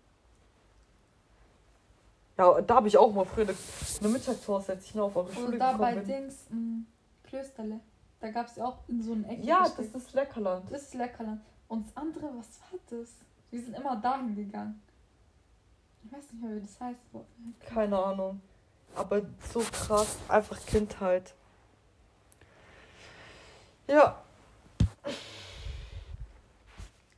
[2.37, 5.59] Ja, da habe ich auch mal früher eine, Mittagspause, als ich noch auf Schule Oder
[5.59, 6.05] da bei bin.
[6.05, 6.87] Dings, m, hm,
[7.25, 7.81] Klösterle.
[8.21, 9.45] Da gab es ja auch in so einem Eck.
[9.45, 10.71] Ja, das ist Leckerland.
[10.71, 11.41] Das ist Leckerland.
[11.67, 13.11] Und das andere, was war das?
[13.51, 14.81] Wir sind immer dahin gegangen.
[16.05, 17.01] Ich weiß nicht mehr, wie das heißt.
[17.69, 18.41] Keine Ahnung.
[18.95, 21.35] Aber so krass, einfach Kindheit.
[23.89, 24.23] Ja.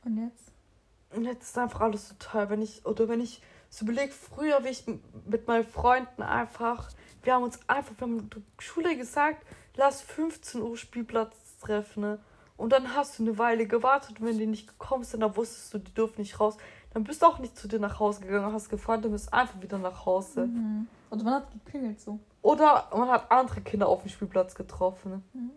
[0.03, 0.51] Und jetzt?
[1.15, 2.49] Und jetzt ist einfach alles so toll.
[2.49, 4.85] Wenn ich, oder wenn ich so überlege, früher, wie ich
[5.25, 6.89] mit meinen Freunden einfach,
[7.23, 12.01] wir haben uns einfach, wir haben in der Schule gesagt, lass 15 Uhr Spielplatz treffen.
[12.01, 12.19] Ne?
[12.57, 15.73] Und dann hast du eine Weile gewartet und wenn die nicht gekommen sind, dann wusstest
[15.73, 16.57] du, die dürfen nicht raus.
[16.93, 19.61] Dann bist du auch nicht zu dir nach Hause gegangen, hast gefragt, du bist einfach
[19.61, 20.47] wieder nach Hause.
[20.47, 20.87] Mhm.
[21.09, 22.19] Und man hat geklingelt so.
[22.41, 25.11] Oder man hat andere Kinder auf dem Spielplatz getroffen.
[25.11, 25.21] Ne?
[25.33, 25.51] Mhm.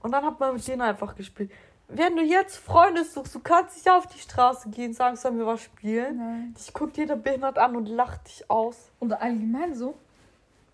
[0.00, 1.50] Und dann hat man mit denen einfach gespielt.
[1.88, 5.46] Wenn du jetzt Freunde suchst, du kannst nicht auf die Straße gehen, sagen, sollen wir
[5.46, 6.16] was spielen.
[6.16, 6.54] Nein.
[6.58, 8.90] Dich guckt jeder behindert an und lacht dich aus.
[9.00, 9.94] Oder allgemein so,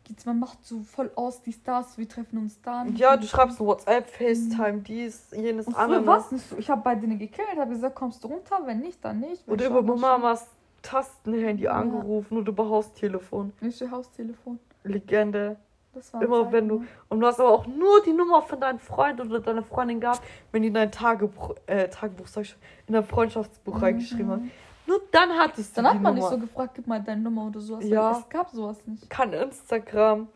[0.05, 2.85] geht's, man macht so voll aus, die Stars, wir treffen uns da.
[2.95, 4.85] Ja, du schreibst so WhatsApp, FaceTime, mhm.
[4.85, 6.07] dies, jenes, und andere.
[6.07, 6.57] was nicht so.
[6.59, 9.47] Ich habe bei denen geklingelt, habe gesagt, kommst du runter, wenn nicht, dann nicht.
[9.49, 10.47] Oder über Mamas
[10.83, 11.73] Tastenhandy ja.
[11.73, 13.53] angerufen oder über Haustelefon.
[13.61, 14.59] Nicht über Haustelefon.
[14.85, 15.57] Legende.
[15.93, 16.85] Das war Immer wenn du.
[17.09, 20.23] Und du hast aber auch nur die Nummer von deinem Freund oder deiner Freundin gehabt,
[20.53, 23.81] wenn die in dein Tagebuch, äh, Tagebuch, sag ich schon, in dein Freundschaftsbuch mhm.
[23.81, 24.51] reingeschrieben haben.
[24.87, 26.31] Nur dann hattest du Dann hat man Nummer.
[26.31, 27.85] nicht so gefragt, gib mal deine Nummer oder sowas.
[27.87, 28.19] Ja.
[28.19, 29.09] Es gab sowas nicht.
[29.09, 30.29] Kann Instagram.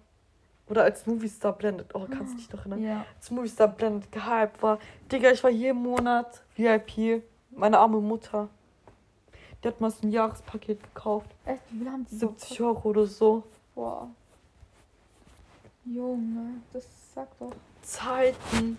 [0.68, 1.94] Oder als Movistar blendet.
[1.94, 2.82] Oh, kannst du dich noch erinnern?
[2.82, 3.04] Ja.
[3.16, 4.78] Als Movistar blendet gehypt war.
[5.10, 7.22] Digga, ich war jeden Monat VIP.
[7.50, 8.48] Meine arme Mutter.
[9.62, 11.30] Die hat mal so ein Jahrespaket gekauft.
[11.44, 11.62] Echt?
[11.70, 13.42] Wie viel haben die 70 Euro oder so.
[13.74, 14.08] Boah.
[15.84, 17.52] Junge, das sagt doch.
[17.82, 18.78] Zeiten.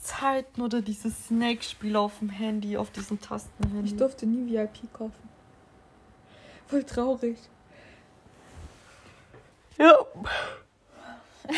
[0.00, 3.84] Zeiten oder dieses Snake-Spiel auf dem Handy, auf diesen Tasten.
[3.84, 5.28] Ich durfte nie VIP kaufen.
[6.66, 7.38] Voll traurig.
[9.78, 9.94] Ja.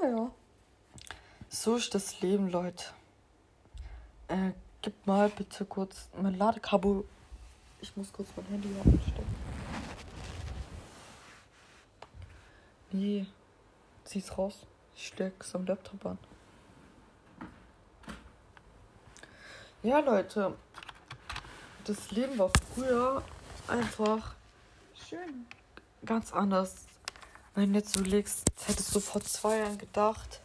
[0.00, 0.30] ja, ja.
[1.48, 2.84] So ist das Leben, Leute.
[4.28, 7.04] Äh, gib mal bitte kurz mein Ladekabel.
[7.80, 9.45] Ich muss kurz mein Handy abstecken.
[12.96, 13.26] Nee.
[14.04, 14.66] Zieh's raus.
[14.94, 16.18] Ich steck's am Laptop an.
[19.82, 20.56] Ja, Leute.
[21.84, 23.22] Das Leben war früher
[23.68, 24.34] einfach
[24.94, 25.46] schön.
[26.06, 26.86] Ganz anders.
[27.54, 30.40] Wenn du jetzt überlegst, hättest du vor zwei Jahren gedacht,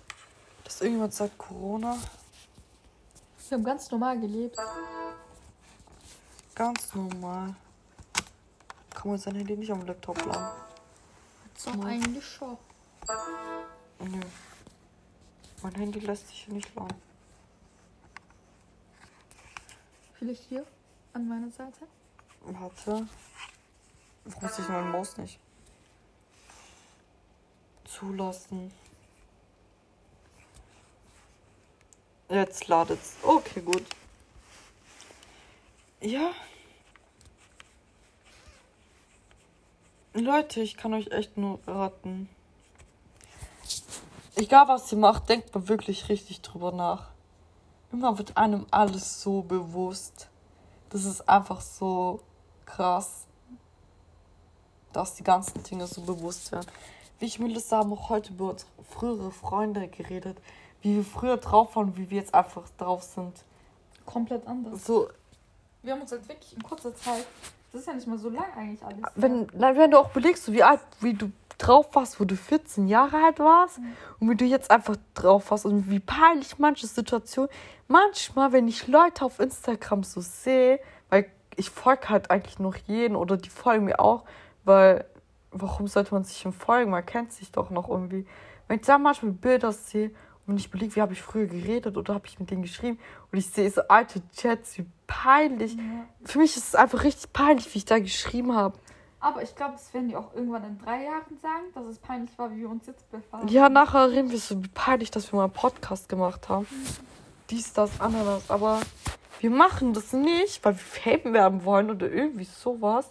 [0.65, 1.97] dass irgendjemand sagt Corona.
[3.47, 4.57] Wir haben ganz normal gelebt.
[6.53, 7.55] Ganz normal.
[8.93, 10.70] Kann man sein Handy nicht am Laptop laden?
[11.65, 11.85] Doch, no.
[11.85, 12.57] eigentlich schon.
[13.99, 14.19] Nö.
[15.61, 17.01] Mein Handy lässt sich hier nicht laden.
[20.13, 20.65] Vielleicht hier
[21.13, 21.87] an meiner Seite?
[22.41, 23.07] Warte.
[24.25, 25.39] Warum muss ich meine Maus nicht
[27.85, 28.71] zulassen?
[32.29, 33.17] Jetzt ladet's.
[33.23, 33.85] Okay, gut.
[35.99, 36.31] Ja.
[40.13, 42.29] Leute, ich kann euch echt nur raten.
[44.35, 47.09] Egal was ihr macht, denkt mal wirklich richtig drüber nach.
[47.91, 50.29] Immer wird einem alles so bewusst.
[50.89, 52.21] Das ist einfach so
[52.65, 53.27] krass
[54.93, 56.67] dass die ganzen Dinge so bewusst werden.
[57.19, 60.37] Wie ich Melissa haben auch heute über unsere frühere Freunde geredet,
[60.81, 63.43] wie wir früher drauf waren, wie wir jetzt einfach drauf sind.
[64.05, 64.85] Komplett anders.
[64.85, 65.09] So.
[65.83, 67.25] Wir haben uns halt wirklich in kurzer Zeit,
[67.71, 68.99] das ist ja nicht mal so lang eigentlich alles.
[69.15, 69.75] Wenn, ja.
[69.75, 73.23] wenn du auch belegst, so wie alt, wie du drauf warst, wo du 14 Jahre
[73.23, 73.93] alt warst mhm.
[74.19, 77.51] und wie du jetzt einfach drauf warst und wie peinlich manche Situationen.
[77.87, 80.79] Manchmal, wenn ich Leute auf Instagram so sehe,
[81.09, 84.23] weil ich folge halt eigentlich noch jeden oder die folgen mir auch,
[84.63, 85.05] weil,
[85.51, 86.91] warum sollte man sich folgen?
[86.91, 88.25] Man kennt sich doch noch irgendwie.
[88.67, 90.11] Wenn ich da manchmal Bilder sehe
[90.51, 92.99] und ich überlege, wie habe ich früher geredet oder habe ich mit denen geschrieben
[93.31, 95.75] und ich sehe so alte Chats, wie peinlich.
[95.75, 95.81] Ja.
[96.25, 98.77] Für mich ist es einfach richtig peinlich, wie ich da geschrieben habe.
[99.21, 102.37] Aber ich glaube, das werden die auch irgendwann in drei Jahren sagen, dass es peinlich
[102.37, 103.47] war, wie wir uns jetzt befassen.
[103.47, 106.67] Ja, nachher reden wir so, wie peinlich, dass wir mal einen Podcast gemacht haben.
[106.69, 106.87] Mhm.
[107.49, 108.49] Dies, das, anderes.
[108.49, 108.81] Aber
[109.39, 110.79] wir machen das nicht, weil wir
[111.19, 113.09] Fame werden wollen oder irgendwie sowas,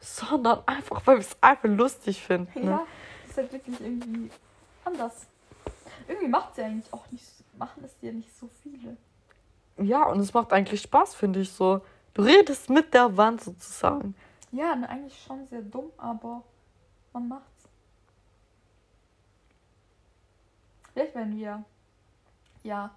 [0.00, 2.64] sondern einfach, weil wir es einfach lustig finden.
[2.64, 2.70] Ne?
[2.70, 2.86] Ja,
[3.22, 4.30] das ist halt wirklich irgendwie
[4.84, 5.26] anders.
[6.08, 7.26] Irgendwie macht es ja eigentlich auch nicht,
[7.58, 8.96] machen es ja nicht so viele.
[9.78, 11.80] Ja, und es macht eigentlich Spaß, finde ich so.
[12.14, 14.14] Du redest mit der Wand sozusagen.
[14.50, 16.42] Ja, ne, eigentlich schon sehr dumm, aber
[17.12, 17.68] man macht's.
[20.92, 21.64] Vielleicht werden wir,
[22.62, 22.90] ja,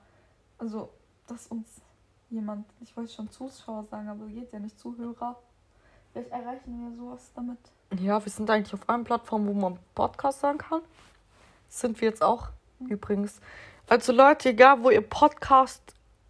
[0.57, 0.89] also,
[1.27, 1.81] dass uns
[2.29, 5.37] jemand, ich wollte schon Zuschauer sagen, aber geht ja nicht Zuhörer,
[6.15, 7.57] Vielleicht erreichen wir sowas damit.
[7.99, 10.81] Ja, wir sind eigentlich auf einer Plattform, wo man Podcast sagen kann.
[11.67, 12.51] sind wir jetzt auch.
[12.79, 13.39] Übrigens.
[13.87, 15.81] Also Leute, egal wo ihr Podcast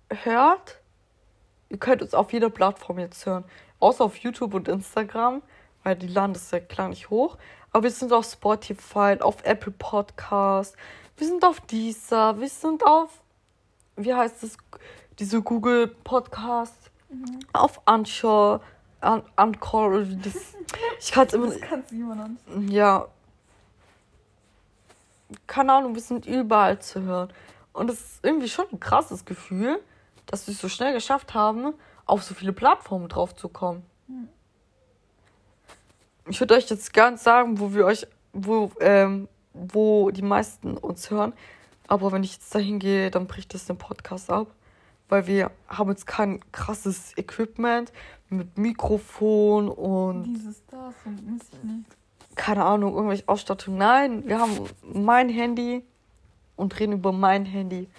[0.10, 0.80] hört,
[1.70, 3.46] ihr könnt uns auf jeder Plattform jetzt hören.
[3.80, 5.42] Außer auf YouTube und Instagram,
[5.84, 7.38] weil die laden das ja klar nicht hoch.
[7.72, 10.76] Aber wir sind auf Spotify, auf Apple Podcast,
[11.18, 13.10] wir sind auf Deezer, wir sind auf,
[13.96, 14.58] wie heißt es,
[15.20, 17.40] diese Google Podcast, mhm.
[17.54, 18.62] auf Anchor,
[19.02, 20.56] oder wie das.
[21.00, 21.48] Ich kann es immer.
[21.48, 23.08] Noch Ja.
[25.48, 27.30] Keine Ahnung, wir sind überall zu hören.
[27.74, 29.80] Und es ist irgendwie schon ein krasses Gefühl,
[30.26, 31.74] dass wir es so schnell geschafft haben,
[32.06, 33.84] auf so viele Plattformen drauf zu kommen.
[34.08, 34.30] Hm.
[36.28, 41.12] Ich würde euch jetzt gern sagen, wo wir euch, wo, ähm, wo die meisten uns
[41.12, 41.34] hören.
[41.88, 44.48] Aber wenn ich jetzt dahin gehe, dann bricht das den Podcast ab.
[45.08, 47.92] Weil wir haben jetzt kein krasses Equipment
[48.30, 50.24] mit Mikrofon und.
[50.24, 51.98] Dieses, das und weiß ich nicht.
[52.36, 53.78] Keine Ahnung, irgendwelche Ausstattung.
[53.78, 55.84] Nein, wir haben mein Handy
[56.56, 57.90] und reden über mein Handy.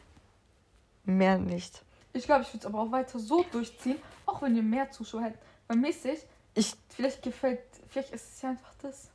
[1.05, 1.83] Mehr nicht.
[2.13, 5.23] Ich glaube, ich würde es aber auch weiter so durchziehen, auch wenn ihr mehr Zuschauer
[5.23, 5.41] hättet.
[5.69, 6.19] Weil mäßig,
[6.55, 9.11] ich, vielleicht gefällt, vielleicht ist es ja einfach das,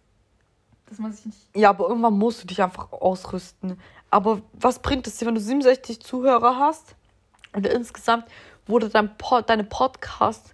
[0.88, 1.40] dass man sich nicht.
[1.56, 3.80] Ja, aber irgendwann musst du dich einfach ausrüsten.
[4.10, 6.96] Aber was bringt es dir, wenn du 67 Zuhörer hast
[7.54, 8.26] und insgesamt
[8.68, 10.54] wurde dein Pod, deine Podcast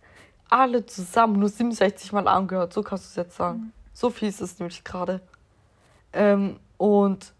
[0.49, 2.73] alle zusammen nur 67 Mal angehört.
[2.73, 3.59] So kannst du es jetzt sagen.
[3.59, 3.73] Mhm.
[3.97, 5.21] So viel ist es nämlich gerade.
[6.13, 7.33] Ähm, und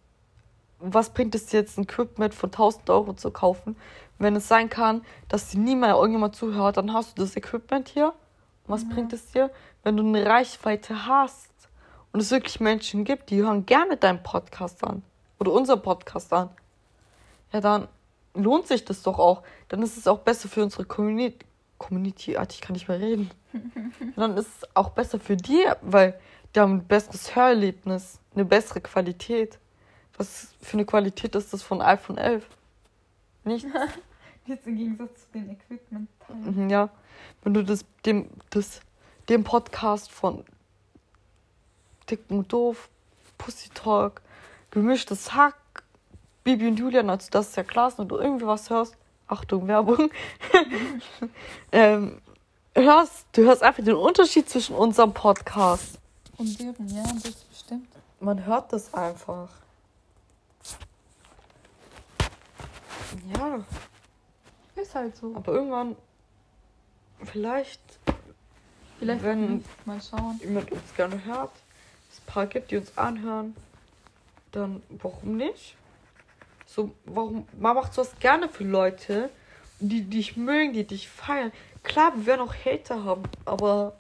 [0.80, 3.76] was bringt es jetzt, ein Equipment von 1000 Euro zu kaufen,
[4.18, 7.90] wenn es sein kann, dass dir nie mehr irgendjemand zuhört, dann hast du das Equipment
[7.90, 8.12] hier.
[8.66, 8.90] Was ja.
[8.92, 9.52] bringt es dir,
[9.84, 11.52] wenn du eine Reichweite hast
[12.12, 15.04] und es wirklich Menschen gibt, die hören gerne deinen Podcast an
[15.38, 16.50] oder unseren Podcast an?
[17.54, 17.88] Ja, dann
[18.34, 19.44] lohnt sich das doch auch.
[19.68, 21.46] Dann ist es auch besser für unsere Community.
[21.78, 23.30] Community, ich kann nicht mehr reden.
[24.16, 26.20] dann ist es auch besser für die, weil
[26.56, 29.60] die haben ein besseres Hörerlebnis, eine bessere Qualität.
[30.18, 32.48] Was für eine Qualität ist das von iPhone 11?
[33.44, 33.68] Nicht?
[34.46, 36.10] Jetzt im Gegensatz zu den Equipment.
[36.30, 36.90] Mhm, ja,
[37.44, 38.82] wenn du das dem das
[39.30, 40.46] dem Podcast von
[42.10, 42.90] Dick und Doof,
[43.38, 44.22] Pussy Talk,
[44.72, 45.84] gemischtes Hack,
[46.44, 48.96] Bibi und Julian, also das ist ja klar, wenn du irgendwie was hörst,
[49.28, 50.10] Achtung, Werbung,
[51.74, 52.22] ähm,
[52.74, 56.00] hörst, du hörst einfach den Unterschied zwischen unserem Podcast.
[56.38, 57.88] Und deren, ja, das bestimmt.
[58.20, 59.50] Man hört das einfach.
[63.34, 63.66] Ja.
[64.76, 65.36] Ist halt so.
[65.36, 65.96] Aber irgendwann,
[67.24, 67.82] vielleicht,
[69.00, 70.40] vielleicht wenn mal schauen.
[70.40, 71.52] jemand uns gerne hört,
[72.12, 73.56] es ein paar gibt, die uns anhören,
[74.52, 75.76] dann warum nicht?
[76.66, 79.30] So, warum, man macht sowas gerne für Leute,
[79.80, 81.52] die dich mögen, die dich feiern.
[81.82, 83.96] Klar, wir werden auch Hater haben, aber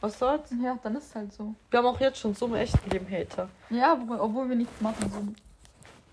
[0.00, 0.50] was soll's?
[0.62, 1.54] Ja, dann ist es halt so.
[1.70, 3.48] Wir haben auch jetzt schon so im echten Leben Hater.
[3.70, 5.36] Ja, obwohl, wir nichts machen.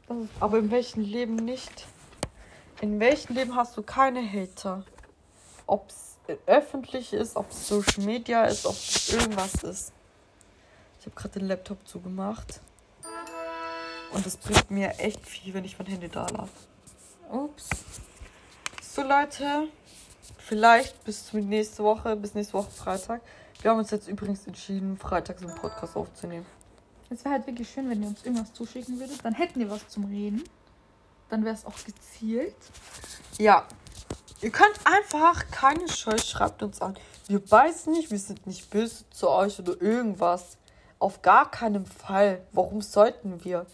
[0.08, 0.28] So.
[0.40, 1.88] aber im welchen Leben nicht?
[2.82, 4.84] In welchem Leben hast du keine Hater?
[5.68, 6.18] Ob es
[6.48, 9.94] öffentlich ist, ob es Social Media ist, ob es irgendwas ist.
[11.00, 12.62] Ich habe gerade den Laptop zugemacht.
[14.12, 16.52] Und das bringt mir echt viel, wenn ich mein Handy da lasse.
[17.32, 17.70] Ups.
[18.82, 19.68] So Leute,
[20.38, 23.22] vielleicht bis nächste Woche, bis nächste Woche Freitag.
[23.66, 26.46] Wir haben uns jetzt übrigens entschieden, freitags einen Podcast aufzunehmen.
[27.10, 29.26] Es wäre halt wirklich schön, wenn ihr uns irgendwas zuschicken würdet.
[29.26, 30.44] Dann hätten wir was zum Reden.
[31.30, 32.54] Dann wäre es auch gezielt.
[33.40, 33.66] Ja.
[34.44, 36.96] Ihr könnt einfach keine Scheu, schreibt uns an.
[37.28, 40.60] Wir beißen nicht, wir sind nicht böse zu euch oder irgendwas.
[41.00, 42.46] Auf gar keinen Fall.
[42.52, 43.66] Warum sollten wir?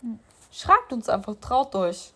[0.00, 0.20] Hm.
[0.50, 2.14] Schreibt uns einfach, traut euch.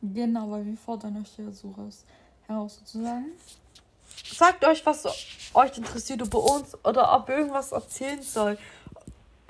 [0.00, 2.04] Genau, weil wir fordern euch ja so raus,
[2.46, 3.32] heraus sozusagen.
[4.24, 5.06] Sagt euch, was
[5.54, 8.58] euch interessiert über uns oder ob ihr irgendwas erzählen soll.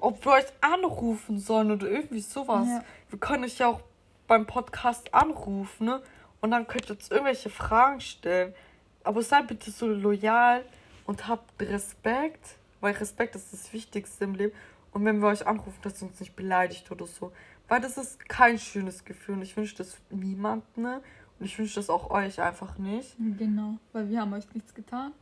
[0.01, 2.67] Ob wir euch anrufen sollen oder irgendwie sowas.
[2.69, 2.85] Ja.
[3.11, 3.81] Wir können euch ja auch
[4.27, 6.03] beim Podcast anrufen, ne?
[6.41, 8.55] Und dann könnt ihr uns irgendwelche Fragen stellen.
[9.03, 10.65] Aber seid bitte so loyal
[11.07, 14.55] und habt Respekt, weil Respekt ist das Wichtigste im Leben.
[14.93, 17.33] Und wenn wir euch anrufen, dass ihr uns nicht beleidigt oder so.
[17.67, 19.35] Weil das ist kein schönes Gefühl.
[19.35, 21.03] Und ich wünsche das niemand, ne?
[21.41, 23.17] Ich wünsche das auch euch einfach nicht.
[23.19, 25.13] Genau, weil wir haben euch nichts getan.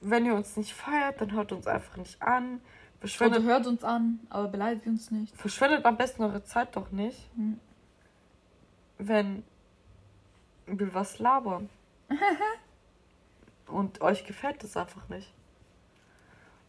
[0.00, 2.60] Wenn ihr uns nicht feiert, dann hört uns einfach nicht an.
[3.00, 5.36] Verschwendet, Oder hört uns an, aber beleidigt uns nicht.
[5.36, 7.18] Verschwendet am besten eure Zeit doch nicht.
[7.36, 7.58] Hm
[8.98, 9.44] wenn
[10.66, 11.68] wir was labern.
[13.66, 15.32] Und euch gefällt es einfach nicht.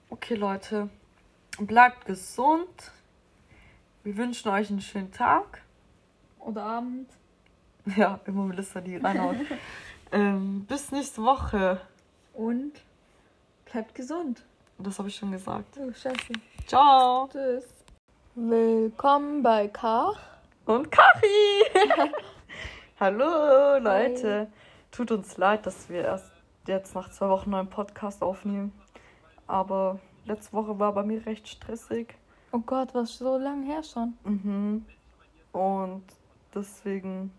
[0.09, 0.89] Okay, Leute.
[1.59, 2.91] Bleibt gesund.
[4.03, 5.61] Wir wünschen euch einen schönen Tag.
[6.39, 7.09] Oder Abend.
[7.95, 9.35] Ja, immer Melissa die reinhaut.
[10.11, 11.81] ähm, bis nächste Woche.
[12.33, 12.73] Und
[13.71, 14.43] bleibt gesund.
[14.79, 15.77] Das habe ich schon gesagt.
[15.79, 16.33] Oh, scheiße.
[16.65, 17.29] Ciao.
[17.31, 17.65] Tschüss.
[18.33, 20.19] Willkommen bei Kach
[20.65, 21.63] und Kachi.
[22.99, 24.39] Hallo Leute.
[24.39, 24.47] Hi.
[24.91, 26.31] Tut uns leid, dass wir erst
[26.65, 28.73] jetzt nach zwei Wochen einen Podcast aufnehmen.
[29.45, 32.15] Aber letzte Woche war bei mir recht stressig.
[32.51, 34.17] Oh Gott, was so lange her schon.
[34.23, 34.85] Mhm.
[35.51, 36.03] Und
[36.53, 37.31] deswegen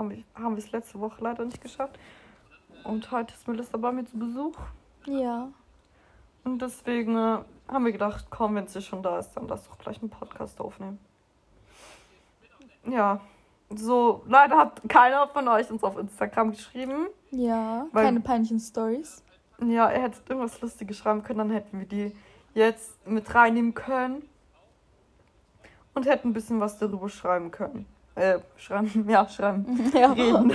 [0.00, 1.98] haben wir, haben wir es letzte Woche leider nicht geschafft.
[2.84, 4.56] Und heute ist Melissa bei mir zu Besuch.
[5.06, 5.48] Ja.
[6.44, 9.78] Und deswegen äh, haben wir gedacht, komm, wenn sie schon da ist, dann lass doch
[9.78, 10.98] gleich einen Podcast aufnehmen
[12.88, 13.20] ja,
[13.74, 17.08] so, leider hat keiner von euch uns auf Instagram geschrieben.
[17.30, 19.22] Ja, weil, keine peinlichen Stories.
[19.62, 22.16] Ja, er hätte irgendwas Lustiges schreiben können, dann hätten wir die
[22.54, 24.22] jetzt mit reinnehmen können.
[25.92, 27.84] Und hätten ein bisschen was darüber schreiben können.
[28.14, 29.90] Äh, schreiben, ja, schreiben.
[29.94, 30.12] Ja.
[30.12, 30.52] Reden.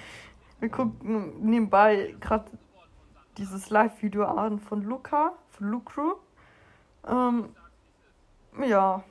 [0.60, 2.50] wir gucken nebenbei gerade
[3.36, 6.14] dieses Live-Video an von Luca, von Lucru.
[7.06, 7.54] Ähm,
[8.66, 9.02] ja.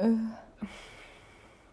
[0.00, 0.08] Äh,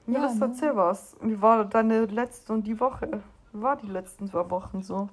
[0.08, 0.45] ja, das ne?
[0.45, 1.15] erzähl was.
[1.21, 3.24] Wie war deine letzte und die Woche?
[3.52, 5.10] Wie war die letzten zwei Wochen so?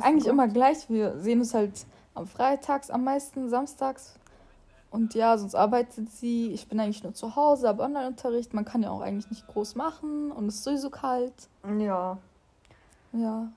[0.00, 0.88] Eigentlich immer gleich.
[0.88, 4.18] Wir sehen uns halt am Freitags am meisten, samstags.
[4.92, 6.52] Und ja, sonst arbeitet sie.
[6.52, 8.52] Ich bin eigentlich nur zu Hause, aber Online-Unterricht.
[8.52, 11.48] Man kann ja auch eigentlich nicht groß machen und es ist sowieso kalt.
[11.78, 12.18] Ja.
[13.12, 13.50] Ja.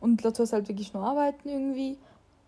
[0.00, 1.98] Und Lotto ist halt wirklich nur arbeiten irgendwie.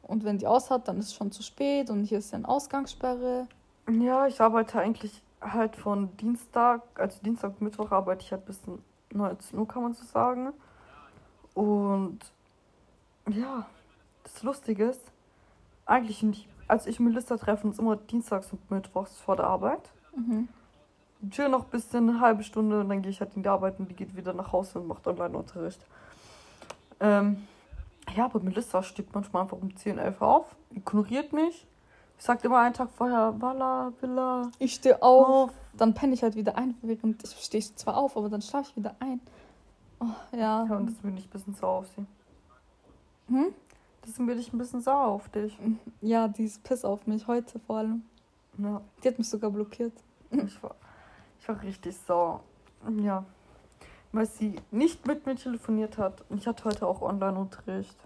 [0.03, 2.39] Und wenn die aus hat, dann ist es schon zu spät und hier ist ja
[2.39, 3.47] eine Ausgangssperre.
[3.89, 8.61] Ja, ich arbeite eigentlich halt von Dienstag, also Dienstag, Mittwoch arbeite ich halt bis
[9.13, 10.53] 19 Uhr, kann man so sagen.
[11.55, 12.19] Und
[13.31, 13.67] ja,
[14.25, 15.13] das Lustige ist,
[15.87, 19.91] eigentlich nicht, als ich und Melissa treffen uns immer dienstags und mittwochs vor der Arbeit.
[20.15, 20.49] Mhm.
[21.31, 23.81] Chill noch ein bisschen, eine halbe Stunde und dann gehe ich halt in die Arbeit
[23.81, 25.85] und die geht wieder nach Hause und macht Online-Unterricht.
[27.01, 27.49] Ähm,
[28.15, 31.67] ja, aber Melissa steht manchmal einfach um 10, 11 auf, ignoriert mich.
[32.19, 34.51] Ich sag immer einen Tag vorher, Walla, Villa.
[34.59, 38.17] Ich stehe auf, auf, dann penne ich halt wieder ein, während ich stehe zwar auf,
[38.17, 39.21] aber dann schlafe ich wieder ein.
[40.01, 40.67] Oh, ja.
[40.67, 42.07] Ja, und das bin ich ein bisschen sauer auf sie.
[43.29, 43.55] Hm?
[44.05, 45.59] Deswegen bin ich ein bisschen sauer auf dich.
[46.01, 48.03] Ja, die ist piss auf mich, heute vor allem.
[48.57, 48.81] Ja.
[49.03, 49.93] Die hat mich sogar blockiert.
[50.31, 50.75] Ich war,
[51.41, 52.41] ich war richtig sauer.
[53.03, 53.25] Ja.
[54.13, 56.25] Weil sie nicht mit mir telefoniert hat.
[56.29, 57.97] Und ich hatte heute auch Online-Unterricht.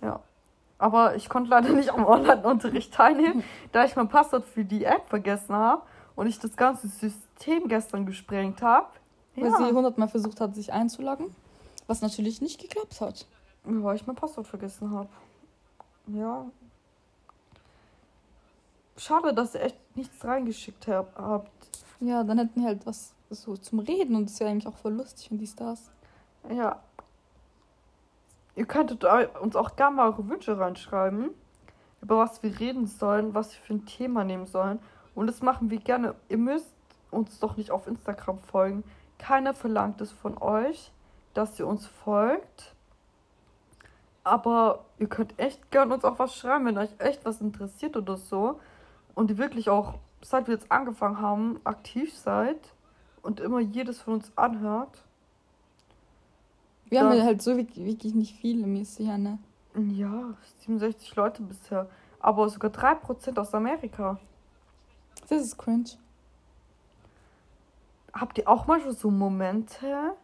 [0.00, 0.20] Ja.
[0.78, 5.06] Aber ich konnte leider nicht am Online-Unterricht teilnehmen, da ich mein Passwort für die App
[5.08, 5.82] vergessen habe
[6.16, 8.88] und ich das ganze System gestern gesprengt habe.
[9.36, 9.56] Weil ja.
[9.56, 11.34] sie hundertmal versucht hat, sich einzuloggen,
[11.86, 13.26] was natürlich nicht geklappt hat.
[13.66, 15.08] Weil ich mein Passwort vergessen habe.
[16.06, 16.46] Ja.
[18.96, 21.50] Schade, dass ihr echt nichts reingeschickt habt.
[22.00, 24.76] Ja, dann hätten wir halt was so zum Reden und das ist ja eigentlich auch
[24.76, 25.90] voll lustig, wenn die Stars.
[26.48, 26.80] Ja.
[28.54, 29.04] Ihr könntet
[29.40, 31.30] uns auch gerne mal eure Wünsche reinschreiben,
[32.00, 34.78] über was wir reden sollen, was wir für ein Thema nehmen sollen.
[35.14, 36.14] Und das machen wir gerne.
[36.28, 36.72] Ihr müsst
[37.10, 38.84] uns doch nicht auf Instagram folgen.
[39.18, 40.92] Keiner verlangt es von euch,
[41.34, 42.75] dass ihr uns folgt.
[44.26, 48.16] Aber ihr könnt echt gerne uns auch was schreiben, wenn euch echt was interessiert oder
[48.16, 48.58] so.
[49.14, 52.58] Und ihr wirklich auch, seit wir jetzt angefangen haben, aktiv seid
[53.22, 55.04] und immer jedes von uns anhört.
[56.86, 59.38] Wir dann, haben ja halt so wirklich nicht viele mäßig, ne?
[59.76, 61.88] Ja, 67 Leute bisher.
[62.18, 64.18] Aber sogar 3% aus Amerika.
[65.28, 65.90] Das ist cringe.
[68.12, 70.14] Habt ihr auch manchmal so Momente,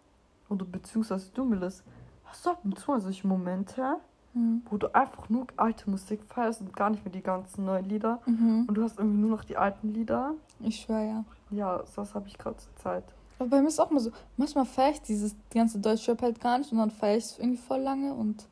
[0.48, 1.84] oder beziehungsweise du, Melis,
[2.32, 3.96] hast du ab und zu solche Momente,
[4.32, 4.62] mhm.
[4.70, 8.20] wo du einfach nur alte Musik feierst und gar nicht mehr die ganzen neuen Lieder
[8.24, 8.64] mhm.
[8.66, 10.32] und du hast irgendwie nur noch die alten Lieder?
[10.60, 11.24] Ich schwöre, ja.
[11.50, 13.04] Ja, sowas habe ich gerade zur Zeit.
[13.38, 16.40] Aber bei mir ist auch mal so, manchmal feiere ich dieses die ganze Deutschrap halt
[16.40, 18.46] gar nicht und dann feiere ich es irgendwie voll lange und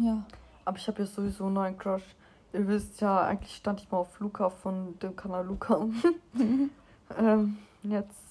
[0.00, 0.22] ja.
[0.64, 2.14] Aber ich habe ja sowieso einen neuen Crush.
[2.52, 5.88] Ihr wisst ja, eigentlich stand ich mal auf Luca von dem Kanal Luca.
[7.18, 8.22] ähm, jetzt,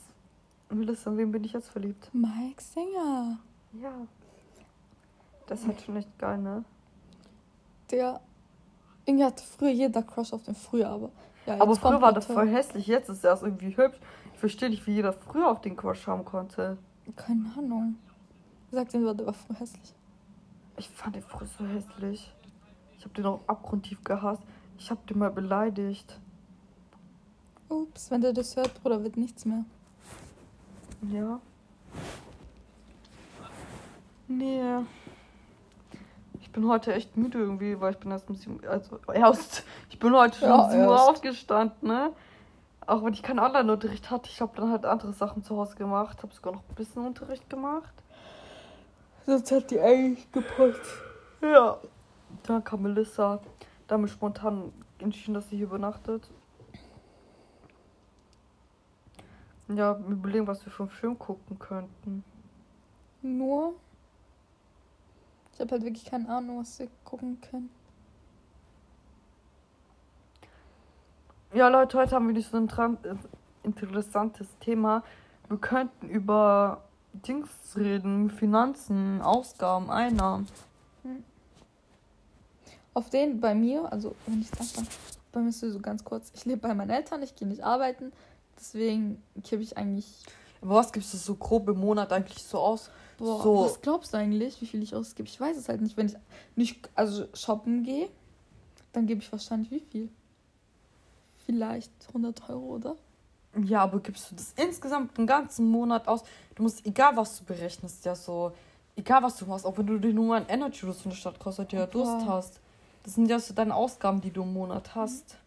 [0.69, 2.09] Melissa, an wen bin ich jetzt verliebt?
[2.13, 3.39] Mike Singer.
[3.73, 3.91] Ja.
[5.51, 6.63] Das ist halt schon echt geil, ne?
[7.91, 8.21] Der,
[9.05, 11.09] irgendwie hatte früher jeder Crush auf den früher, aber
[11.45, 13.99] ja, aber früher war der voll hässlich, jetzt ist er irgendwie hübsch.
[14.33, 16.77] Ich verstehe nicht, wie jeder früher auf den Crush haben konnte.
[17.17, 17.97] Keine Ahnung.
[18.71, 19.93] Sagt den war der war früher hässlich.
[20.77, 22.33] Ich fand den früher so hässlich.
[22.97, 24.43] Ich habe den auch abgrundtief gehasst.
[24.77, 26.17] Ich habe den mal beleidigt.
[27.67, 29.65] Ups, wenn der das hört, Bruder, wird nichts mehr.
[31.11, 31.41] Ja.
[34.29, 34.85] Nee.
[36.51, 39.97] Ich bin heute echt müde irgendwie, weil ich bin erst um sieben, also erst, ich
[39.97, 42.11] bin heute schon ja, um sieben Uhr aufgestanden, ne?
[42.85, 46.21] Auch wenn ich keinen Online-Unterricht hatte, ich habe dann halt andere Sachen zu Hause gemacht,
[46.21, 47.93] habe sogar noch ein bisschen Unterricht gemacht.
[49.25, 50.81] Sonst hat die eigentlich gepasst.
[51.41, 51.77] Ja.
[52.43, 53.39] Dann kam Melissa.
[53.87, 56.29] Da haben wir spontan entschieden, dass sie hier übernachtet.
[59.69, 62.25] Ja, wir überlegen, was wir für einen Film gucken könnten.
[63.21, 63.75] Nur?
[65.61, 67.69] Ich habe halt wirklich keine Ahnung, was wir gucken können.
[71.53, 72.67] Ja, Leute, heute haben wir nicht so ein
[73.03, 73.15] äh,
[73.61, 75.03] interessantes Thema.
[75.49, 80.47] Wir könnten über Dings reden, Finanzen, Ausgaben, Einnahmen.
[81.03, 81.23] Hm.
[82.95, 84.87] Auf den bei mir, also wenn ich anfange,
[85.31, 87.63] bei mir ist es so ganz kurz, ich lebe bei meinen Eltern, ich gehe nicht
[87.63, 88.11] arbeiten,
[88.57, 90.25] deswegen gebe ich eigentlich.
[90.59, 92.89] Aber was gibst du so grob im Monat eigentlich so aus?
[93.21, 93.65] Boah, so.
[93.65, 95.29] was glaubst du eigentlich, wie viel ich ausgebe?
[95.29, 95.95] Ich weiß es halt nicht.
[95.95, 96.15] Wenn ich
[96.55, 98.09] nicht, also shoppen gehe,
[98.93, 100.09] dann gebe ich wahrscheinlich wie viel?
[101.45, 102.95] Vielleicht 100 Euro, oder?
[103.63, 106.23] Ja, aber gibst du das insgesamt den ganzen Monat aus?
[106.55, 108.53] Du musst, egal was du berechnest, ja so,
[108.95, 111.37] egal was du machst, auch wenn du dir nur ein Energy oder so eine Stadt
[111.37, 112.59] kostet, ja Durst hast.
[113.03, 115.37] Das sind ja so deine Ausgaben, die du im Monat hast.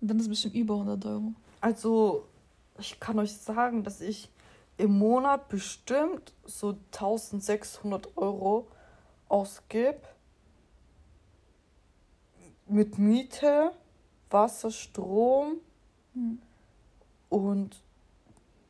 [0.00, 1.32] Und dann ist es bestimmt über 100 Euro.
[1.60, 2.24] Also,
[2.78, 4.28] ich kann euch sagen, dass ich
[4.76, 8.68] im Monat bestimmt so 1600 Euro
[9.28, 10.00] ausgebe.
[12.66, 13.72] Mit Miete,
[14.30, 15.60] Wasser, Strom
[16.14, 16.40] hm.
[17.28, 17.82] und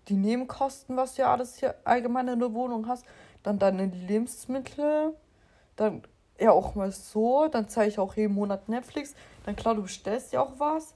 [0.09, 3.05] die Nebenkosten, was du ja alles hier allgemein in der Wohnung hast.
[3.43, 5.15] Dann deine Lebensmittel,
[5.77, 6.03] dann
[6.39, 7.49] ja auch mal so.
[7.49, 9.15] Dann zahle ich auch jeden Monat Netflix.
[9.45, 10.95] Dann klar, du bestellst ja auch was.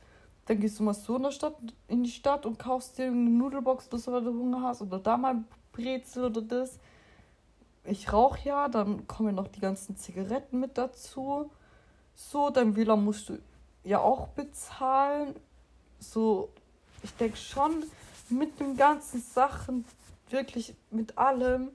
[0.49, 1.57] Dann gehst du mal so in, der Stadt,
[1.89, 4.81] in die Stadt und kaufst dir eine Nudelbox, weil du Hunger hast.
[4.81, 6.79] Oder da mal Brezel oder das.
[7.85, 11.51] Ich rauche ja, dann kommen noch die ganzen Zigaretten mit dazu.
[12.15, 13.39] So, dein WLAN musst du
[13.85, 15.35] ja auch bezahlen.
[16.01, 16.49] So,
[17.03, 17.85] ich denke schon,
[18.31, 19.85] mit den ganzen Sachen,
[20.31, 21.69] wirklich mit allem,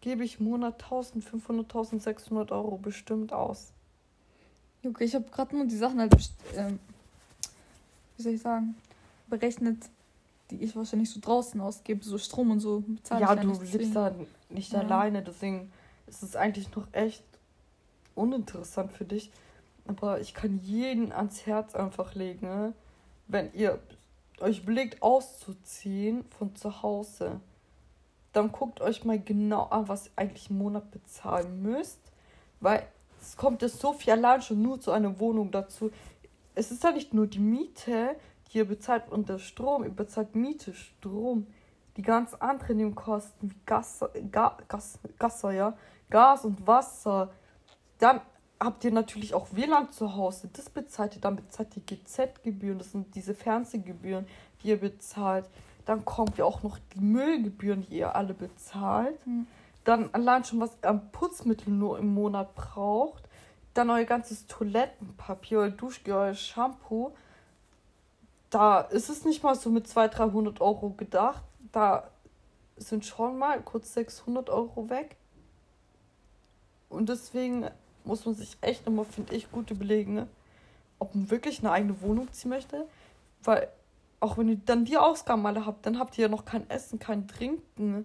[0.00, 3.72] gebe ich im Monat 1500, 1600 Euro bestimmt aus.
[4.84, 6.14] Okay, ich habe gerade nur die Sachen halt,
[6.54, 6.78] ähm,
[8.16, 8.74] wie soll ich sagen,
[9.28, 9.78] berechnet,
[10.50, 12.84] die ich wahrscheinlich so draußen ausgebe, so Strom und so.
[13.10, 14.14] Ja, du lebst da
[14.50, 14.80] nicht ja.
[14.80, 15.72] alleine, deswegen
[16.06, 17.24] ist es eigentlich noch echt
[18.14, 19.30] uninteressant für dich.
[19.86, 22.72] Aber ich kann jeden ans Herz einfach legen, ne?
[23.26, 23.80] wenn ihr
[24.40, 27.40] euch überlegt auszuziehen von zu Hause,
[28.32, 32.00] dann guckt euch mal genau an, was ihr eigentlich im Monat bezahlen müsst.
[32.60, 32.86] Weil
[33.20, 35.90] es kommt ja so viel allein schon nur zu einer Wohnung dazu.
[36.54, 38.16] Es ist ja nicht nur die Miete,
[38.48, 41.46] die ihr bezahlt und der Strom, ihr bezahlt Miete, Strom,
[41.96, 45.76] die ganz anderen Nebenkosten wie Gas, Ga, Gas, Gas, ja,
[46.10, 47.32] Gas und Wasser.
[47.98, 48.20] Dann
[48.60, 50.48] habt ihr natürlich auch WLAN zu Hause.
[50.52, 51.20] Das bezahlt ihr.
[51.20, 52.78] Dann bezahlt ihr GZ-Gebühren.
[52.78, 54.26] Das sind diese Fernsehgebühren,
[54.62, 55.48] die ihr bezahlt.
[55.84, 59.26] Dann kommt ja auch noch die Müllgebühren, die ihr alle bezahlt.
[59.26, 59.46] Mhm.
[59.84, 63.21] Dann allein schon, was ihr an Putzmittel nur im Monat braucht.
[63.74, 67.12] Dann euer ganzes Toilettenpapier, euer Duschgel, euer Shampoo.
[68.50, 71.42] Da ist es nicht mal so mit 200, 300 Euro gedacht.
[71.72, 72.10] Da
[72.76, 75.16] sind schon mal kurz 600 Euro weg.
[76.88, 77.70] Und deswegen
[78.04, 80.28] muss man sich echt immer, finde ich, gut überlegen, ne?
[80.98, 82.86] ob man wirklich eine eigene Wohnung ziehen möchte.
[83.42, 83.68] Weil
[84.20, 86.98] auch wenn ihr dann die Ausgaben alle habt, dann habt ihr ja noch kein Essen,
[86.98, 88.04] kein Trinken.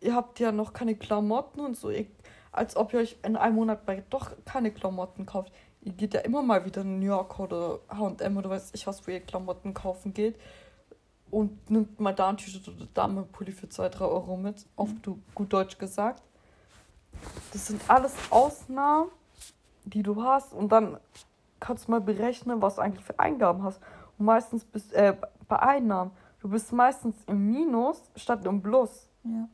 [0.00, 1.90] Ihr habt ja noch keine Klamotten und so.
[1.90, 2.06] Ihr,
[2.54, 5.52] als ob ihr euch in einem Monat bei doch keine Klamotten kauft.
[5.82, 9.06] Ihr geht ja immer mal wieder in New York oder HM oder weiß ich was,
[9.06, 10.38] wo ihr Klamotten kaufen geht.
[11.30, 14.66] Und nimmt mal da ein T-Shirt oder da mal Pulli für 2, 3 Euro mit.
[14.76, 16.22] Auf du gut Deutsch gesagt.
[17.52, 19.10] Das sind alles Ausnahmen
[19.84, 20.98] die du hast und dann
[21.60, 23.80] kannst du mal berechnen, was du eigentlich für Eingaben hast.
[24.18, 25.16] Und meistens bist äh,
[25.48, 29.08] bei Einnahmen, du bist meistens im Minus statt im Plus.
[29.24, 29.48] Ja.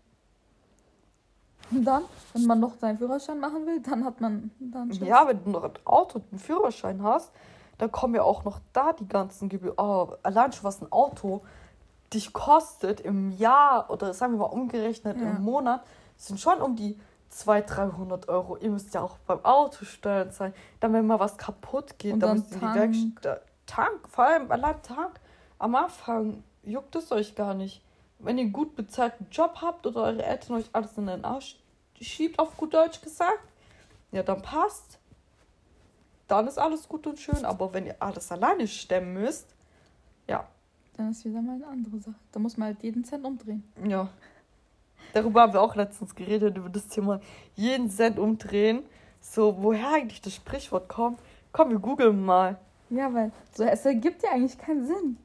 [1.71, 5.07] Und dann, wenn man noch seinen Führerschein machen will, dann hat man dann Schiss.
[5.07, 7.33] Ja, wenn du noch ein Auto und einen Führerschein hast,
[7.79, 9.75] dann kommen ja auch noch da die ganzen Gebühren.
[9.79, 11.43] Oh, allein schon was ein Auto
[12.13, 15.31] dich kostet im Jahr oder sagen wir mal umgerechnet ja.
[15.31, 15.85] im Monat,
[16.17, 16.99] sind schon um die
[17.31, 18.57] 200, 300 Euro.
[18.57, 20.53] Ihr müsst ja auch beim Auto steuern sein.
[20.81, 23.43] Dann, wenn mal was kaputt geht, dann müsst ihr die Werkstatt.
[23.67, 25.21] Tank, vor allem allein Tank.
[25.59, 27.83] Am Anfang juckt es euch gar nicht.
[28.19, 31.60] Wenn ihr einen gut bezahlten Job habt oder eure Eltern euch alles in den Arsch
[32.01, 33.45] schiebt, auf gut Deutsch gesagt,
[34.13, 34.99] ja, dann passt.
[36.27, 37.45] Dann ist alles gut und schön.
[37.45, 39.55] Aber wenn ihr alles alleine stemmen müsst,
[40.29, 40.47] ja.
[40.97, 42.15] Dann ist wieder mal eine andere Sache.
[42.33, 43.65] Da muss man halt jeden Cent umdrehen.
[43.87, 44.09] Ja.
[45.13, 47.21] Darüber haben wir auch letztens geredet, über das Thema
[47.57, 48.85] jeden Cent umdrehen.
[49.21, 51.21] So, woher eigentlich das Sprichwort kommt.
[51.53, 52.59] Komm, wir googeln mal.
[52.91, 55.17] Ja, weil so, es ergibt ja eigentlich keinen Sinn.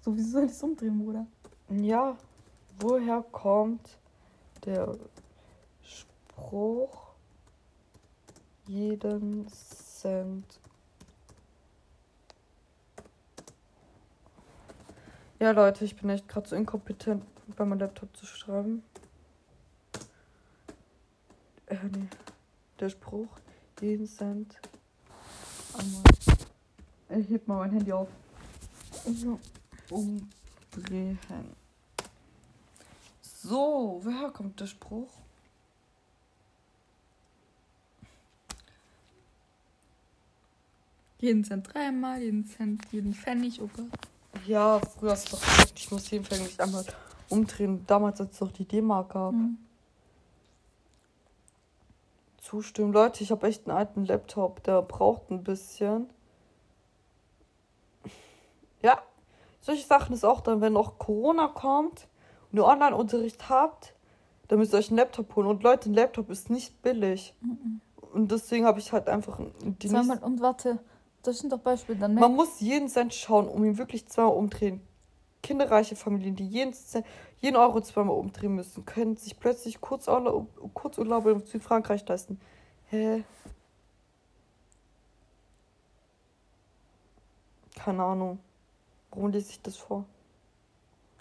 [0.00, 1.26] So, wieso soll ich es umdrehen, Bruder?
[1.68, 2.16] Ja,
[2.80, 3.98] woher kommt
[4.64, 4.96] der
[6.38, 7.14] Spruch
[8.66, 10.60] jeden Cent?
[15.40, 17.24] Ja, Leute, ich bin echt gerade so inkompetent
[17.56, 18.82] bei meinem Laptop zu schreiben.
[21.66, 22.08] Äh, nee.
[22.80, 23.28] Der Spruch,
[23.80, 24.60] jeden Cent.
[27.10, 28.08] Ich heb mal mein Handy auf.
[29.04, 29.38] So.
[29.90, 31.18] Umdrehen.
[33.22, 35.10] So, woher kommt der Spruch?
[41.20, 43.86] Jeden Cent dreimal, jeden Cent, jeden Pfennig, oh Gott.
[44.46, 46.84] Ja, früher hast du doch gesagt, ich muss jeden Pfennig einmal
[47.28, 47.84] umdrehen.
[47.86, 49.32] Damals, als es noch die D-Mark gab.
[49.32, 49.58] Mhm.
[52.40, 52.92] Zustimmen.
[52.92, 56.08] Leute, ich habe echt einen alten Laptop, der braucht ein bisschen.
[58.80, 59.02] Ja,
[59.60, 62.06] solche Sachen ist auch dann, wenn noch Corona kommt
[62.50, 63.92] und ihr Online-Unterricht habt,
[64.46, 65.48] dann müsst ihr euch einen Laptop holen.
[65.48, 67.34] Und Leute, ein Laptop ist nicht billig.
[67.40, 67.80] Mhm.
[68.12, 70.78] Und deswegen habe ich halt einfach die Zweimal, und warte,
[71.22, 71.98] das sind doch Beispiele.
[71.98, 74.80] Dann Man muss jeden Cent schauen, um ihn wirklich zweimal umdrehen
[75.42, 76.74] kinderreiche Familien, die jeden,
[77.38, 82.40] jeden Euro zweimal umdrehen müssen, können sich plötzlich Kurzurlaub, Kurzurlaube in Südfrankreich leisten.
[82.90, 83.24] Hä?
[87.76, 88.38] Keine Ahnung.
[89.10, 90.04] Warum lese ich das vor?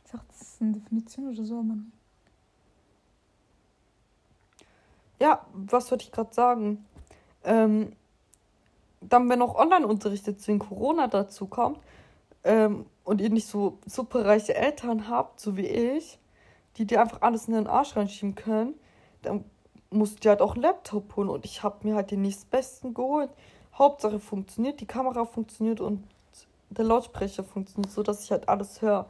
[0.04, 1.76] Ich dachte, das ist eine Definition oder so, aber
[5.20, 6.86] Ja, was wollte ich gerade sagen?
[7.44, 7.96] Ähm,
[9.02, 11.80] dann, wenn auch Online-Unterricht jetzt wegen Corona dazu kommt
[12.44, 16.20] ähm, und ihr nicht so superreiche Eltern habt, so wie ich,
[16.78, 18.74] die dir einfach alles in den Arsch reinschieben können,
[19.22, 19.46] dann
[19.90, 21.30] musst du halt auch einen Laptop holen.
[21.30, 23.30] Und ich habe mir halt den nächstbesten geholt.
[23.76, 26.04] Hauptsache funktioniert, die Kamera funktioniert und
[26.70, 29.06] der Lautsprecher funktioniert, so dass ich halt alles höre.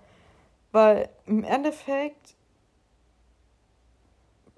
[0.72, 2.36] Weil im Endeffekt,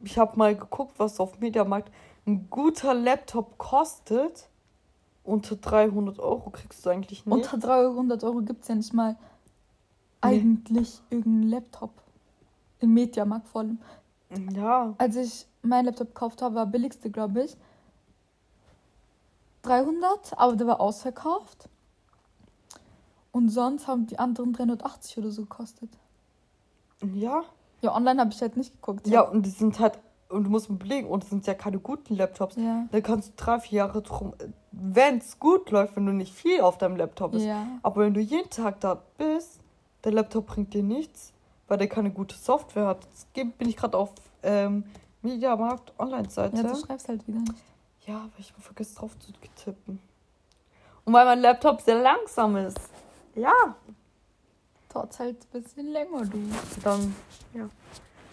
[0.03, 1.91] ich habe mal geguckt, was auf Mediamarkt
[2.25, 4.48] ein guter Laptop kostet.
[5.29, 7.33] Unter 300 Euro kriegst du eigentlich nicht.
[7.33, 9.15] Unter 300 Euro gibt es ja nicht mal
[10.21, 11.17] eigentlich nee.
[11.17, 11.91] irgendeinen Laptop.
[12.79, 13.79] Im Mediamarkt vor allem.
[14.53, 14.95] Ja.
[14.97, 17.57] Als ich meinen Laptop gekauft habe, war billigste, glaube ich.
[19.63, 21.69] 300, aber der war ausverkauft.
[23.31, 25.89] Und sonst haben die anderen 380 oder so gekostet.
[27.13, 27.43] Ja.
[27.81, 29.07] Ja, online habe ich halt nicht geguckt.
[29.07, 29.13] Ja.
[29.13, 29.99] ja, und die sind halt,
[30.29, 32.55] und du musst mir belegen, und es sind ja keine guten Laptops.
[32.55, 32.85] Ja.
[32.91, 34.33] Da kannst du drei, vier Jahre drum,
[34.71, 37.45] wenn es gut läuft, wenn du nicht viel auf deinem Laptop bist.
[37.45, 37.65] Ja.
[37.81, 39.59] Aber wenn du jeden Tag da bist,
[40.03, 41.33] der Laptop bringt dir nichts,
[41.67, 43.05] weil der keine gute Software hat.
[43.05, 44.11] Jetzt bin ich gerade auf
[44.43, 44.85] ähm,
[45.21, 46.57] Mediamarkt Online-Seite.
[46.57, 47.53] Ja, du schreibst halt wieder nicht.
[48.05, 49.99] Ja, weil ich vergesse drauf zu tippen.
[51.05, 52.79] Und weil mein Laptop sehr langsam ist.
[53.35, 53.53] Ja.
[54.93, 56.39] Dauert halt ein bisschen länger, du.
[56.83, 57.15] Dann,
[57.53, 57.69] ja.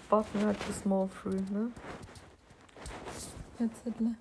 [0.08, 1.72] Wir halt bis morgen früh, ne?
[3.58, 4.14] Jetzt Hitler.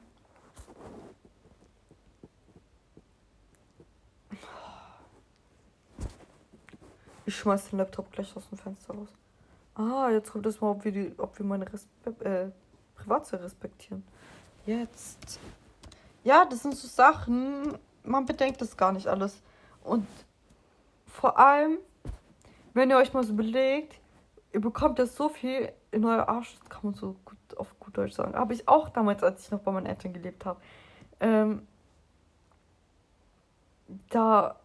[7.27, 9.09] Ich schmeiß den Laptop gleich aus dem Fenster raus.
[9.75, 12.51] Ah, jetzt kommt das mal, ob wir, die, ob wir meine Respe äh,
[12.95, 14.03] Privatsphäre respektieren.
[14.65, 15.39] Jetzt.
[16.23, 19.41] Ja, das sind so Sachen, man bedenkt das gar nicht alles.
[19.83, 20.07] Und
[21.05, 21.77] vor allem,
[22.73, 23.99] wenn ihr euch mal so belegt,
[24.55, 27.97] ihr bekommt ja so viel in euer Arsch, das kann man so gut auf gut
[27.97, 28.35] Deutsch sagen.
[28.35, 30.61] Habe ich auch damals, als ich noch bei meinen Eltern gelebt habe.
[31.19, 31.67] Ähm,
[34.09, 34.55] da,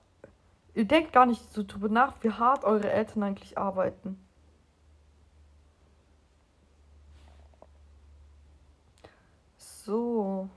[0.75, 4.17] ihr denkt gar nicht so drüber nach, wie hart eure Eltern eigentlich arbeiten.
[9.57, 10.49] So.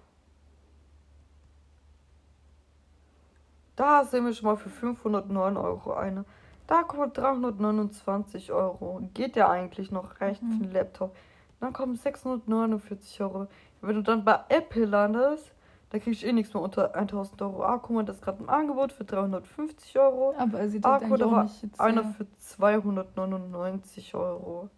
[3.75, 6.23] Da sehen wir schon mal für 509 Euro eine.
[6.67, 9.01] Da kommt 329 Euro.
[9.13, 10.51] Geht ja eigentlich noch recht mhm.
[10.51, 11.15] für einen Laptop.
[11.59, 13.47] Dann kommen 649 Euro.
[13.81, 15.53] Wenn du dann bei Apple landest,
[15.89, 17.63] da kriegst du eh nichts mehr unter 1000 Euro.
[17.63, 20.33] Ah, guck mal, das ist gerade im Angebot für 350 Euro.
[20.37, 24.69] Aber er sieht ah, halt guck, auch nicht jetzt einer für 299 Euro.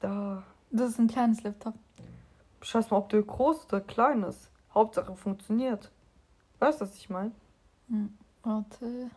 [0.00, 0.42] Da.
[0.70, 1.74] Das ist ein kleines Laptop.
[2.62, 4.50] Scheiß mal, ob der groß oder klein ist.
[4.74, 5.90] Hauptsache funktioniert.
[6.58, 7.32] Weißt du, was ich meine?
[7.88, 9.10] Hm, warte.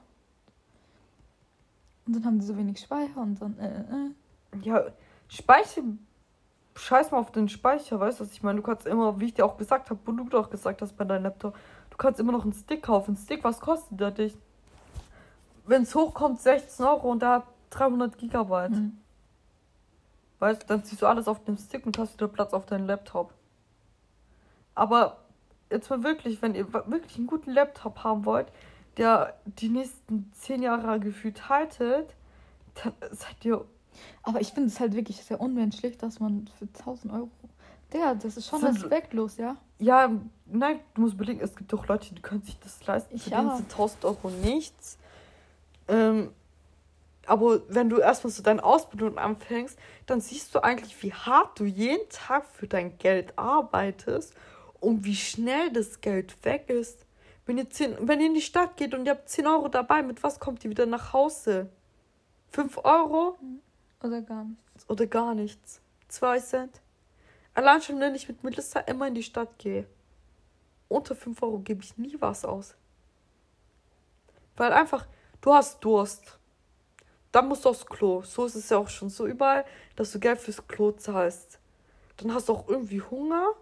[2.05, 4.59] Und dann haben die so wenig Speicher und dann, äh, äh.
[4.61, 4.83] Ja,
[5.27, 5.81] Speicher.
[6.75, 8.57] Scheiß mal auf den Speicher, weißt du, was ich meine?
[8.59, 11.05] Du kannst immer, wie ich dir auch gesagt habe, wo du doch gesagt hast bei
[11.05, 11.55] deinem Laptop,
[11.91, 13.13] du kannst immer noch einen Stick kaufen.
[13.13, 14.35] Ein Stick, was kostet der dich?
[15.65, 18.71] Wenn es hochkommt, 16 Euro und hat 300 Gigabyte.
[18.71, 18.97] Mhm.
[20.39, 22.87] Weißt du, dann ziehst du alles auf dem Stick und hast wieder Platz auf deinem
[22.87, 23.33] Laptop.
[24.75, 25.17] Aber
[25.69, 28.47] jetzt mal wirklich, wenn ihr wirklich einen guten Laptop haben wollt,
[28.97, 32.13] der die nächsten zehn Jahre gefühlt haltet,
[32.83, 33.65] dann seid ihr.
[34.23, 37.29] Aber ich finde es halt wirklich sehr unmenschlich, dass man für 1000 Euro.
[37.91, 39.55] Der, das ist schon so, respektlos, ja?
[39.77, 40.09] Ja,
[40.45, 43.15] nein, du musst überlegen, es gibt doch Leute, die können sich das leisten.
[43.15, 43.39] Ich ja.
[43.39, 44.97] 1000 Euro nichts.
[45.87, 46.31] Ähm,
[47.25, 51.65] aber wenn du erstmal so deine Ausbildung anfängst, dann siehst du eigentlich, wie hart du
[51.65, 54.33] jeden Tag für dein Geld arbeitest
[54.79, 57.02] und wie schnell das Geld weg ist.
[57.45, 60.01] Wenn ihr, 10, wenn ihr in die Stadt geht und ihr habt 10 Euro dabei,
[60.01, 61.69] mit was kommt ihr wieder nach Hause?
[62.51, 63.37] 5 Euro?
[64.01, 64.89] Oder gar nichts.
[64.89, 65.81] Oder gar nichts.
[66.07, 66.81] 2 Cent.
[67.53, 69.87] Allein schon, wenn ich mit Melissa immer in die Stadt gehe.
[70.87, 72.75] Unter 5 Euro gebe ich nie was aus.
[74.55, 75.07] Weil einfach,
[75.41, 76.37] du hast Durst
[77.33, 78.21] dann musst du aufs Klo.
[78.21, 79.65] So ist es ja auch schon so überall,
[79.95, 81.59] dass du Geld fürs Klo zahlst.
[82.17, 83.53] Dann hast du auch irgendwie Hunger.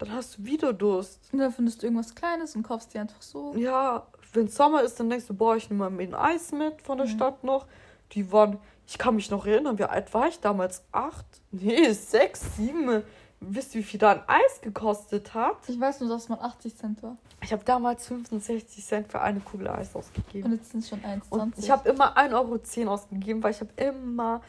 [0.00, 1.20] Dann hast du wieder Durst.
[1.30, 3.54] Und dann findest du irgendwas Kleines und kaufst dir einfach so.
[3.54, 6.96] Ja, wenn Sommer ist, dann denkst du, boah, ich nehme mal ein Eis mit von
[6.96, 7.10] der mhm.
[7.10, 7.66] Stadt noch.
[8.12, 10.82] Die waren, ich kann mich noch erinnern, wie alt war ich damals?
[10.90, 11.26] Acht?
[11.50, 13.02] Nee, sechs, sieben.
[13.40, 15.56] Wisst ihr, wie viel da ein Eis gekostet hat?
[15.68, 17.18] Ich weiß nur, dass es mal 80 Cent war.
[17.42, 20.46] Ich habe damals 65 Cent für eine Kugel Eis ausgegeben.
[20.46, 21.52] Und jetzt sind es schon 1,20.
[21.58, 24.40] Ich habe immer 1,10 Euro ausgegeben, weil ich habe immer.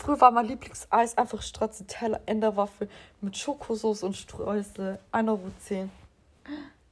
[0.00, 2.88] Früher war mein Lieblingseis einfach Stracciatella in der Waffel
[3.20, 4.98] mit Schokosauce und Streusel.
[5.12, 5.40] 1,10 Euro.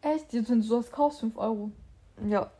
[0.03, 0.33] Echt?
[0.35, 1.71] Jetzt, wenn du das kaufst, 5 Euro.
[2.29, 2.51] Ja.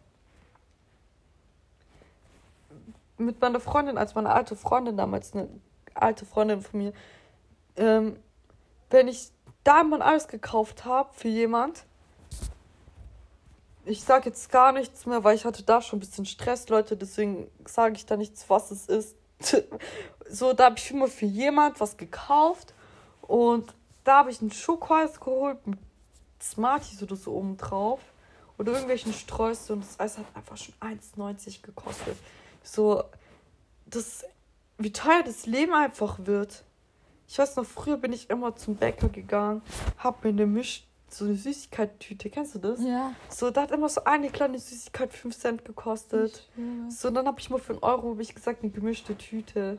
[3.19, 5.51] Mit meiner Freundin, als meine alte Freundin damals, eine
[5.93, 6.95] alte Freundin von mir,
[7.77, 8.17] ähm,
[8.89, 9.31] wenn ich
[9.65, 11.85] da man alles gekauft habe für jemand.
[13.85, 16.97] Ich sage jetzt gar nichts mehr, weil ich hatte da schon ein bisschen Stress, Leute.
[16.97, 19.15] Deswegen sage ich da nichts, was es ist.
[20.29, 22.75] So, da habe ich immer für jemand was gekauft.
[23.23, 23.75] Und
[24.05, 25.79] da habe ich einen Schokoeis geholt mit
[26.43, 28.01] Smarties oder so oben drauf.
[28.59, 29.73] Oder irgendwelchen Sträuße.
[29.73, 32.17] Und das Eis hat einfach schon 1,90 gekostet.
[32.63, 33.05] So,
[33.87, 34.25] das,
[34.79, 36.65] wie teuer das Leben einfach wird.
[37.29, 39.61] Ich weiß noch, früher bin ich immer zum Bäcker gegangen,
[39.99, 42.81] hab mir eine Misch, so eine Süßigkeit-Tüte, kennst du das?
[42.83, 43.15] Ja.
[43.29, 46.49] So, da hat immer so eine kleine Süßigkeit 5 Cent gekostet.
[46.89, 49.79] So, dann habe ich mal für einen Euro, habe ich gesagt, eine gemischte Tüte.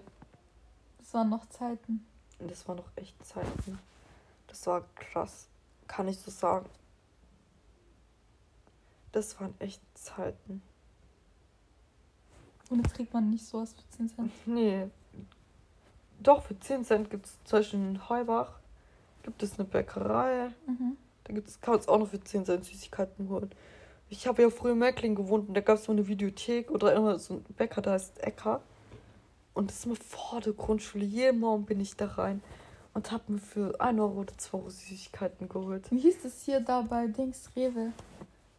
[1.00, 2.06] Das waren noch Zeiten.
[2.40, 3.80] Das waren noch echt Zeiten.
[4.48, 5.48] Das war krass.
[5.88, 6.70] Kann ich so sagen.
[9.12, 10.62] Das waren echt Zeiten.
[12.70, 14.32] Und jetzt kriegt man nicht sowas für 10 Cent?
[14.46, 14.88] Nee.
[16.20, 18.60] Doch, für 10 Cent gibt es zum Beispiel in Heubach
[19.24, 20.52] gibt es eine Bäckerei.
[20.66, 20.98] Mhm.
[21.30, 23.52] Da gibt's, kann man es auch noch für 10 Cent Süßigkeiten holen.
[24.10, 26.96] Ich habe ja früher in Meckling gewohnt und da gab es so eine Videothek oder
[26.96, 28.64] immer so ein Bäcker, da heißt Ecker.
[29.54, 31.06] Und das ist immer vor der Grundschule.
[31.06, 32.42] Jeden Morgen bin ich da rein
[32.96, 35.92] und habe mir für 1 Euro oder 2 Euro Süßigkeiten geholt.
[35.92, 37.92] Wie hieß das hier da bei Dings Rewe?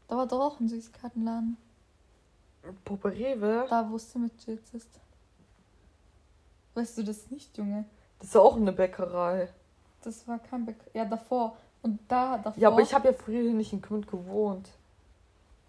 [0.07, 1.57] Da war doch auch ein Süßigkeitenladen.
[2.85, 3.67] Bobe Rewe?
[3.69, 5.01] Da, wo Sandwich jetzt ist.
[6.75, 7.85] Weißt du das nicht, Junge?
[8.21, 9.49] Das ist auch eine Bäckerei.
[10.05, 10.91] Das war kein Bäckerei.
[10.95, 11.57] Ja, davor.
[11.83, 12.61] Und da, davor.
[12.61, 14.69] Ja, aber ich habe ja früher nicht in Kümmt gewohnt.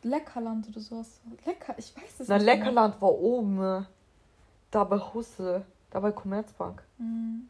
[0.03, 1.22] Leckerland oder sowas.
[1.45, 2.45] Lecker, ich weiß es Na, nicht.
[2.45, 3.01] Na, Leckerland mehr.
[3.01, 3.86] war oben.
[4.72, 5.66] Da bei Husse.
[5.89, 6.82] Da bei Commerzbank.
[6.97, 7.49] Mhm.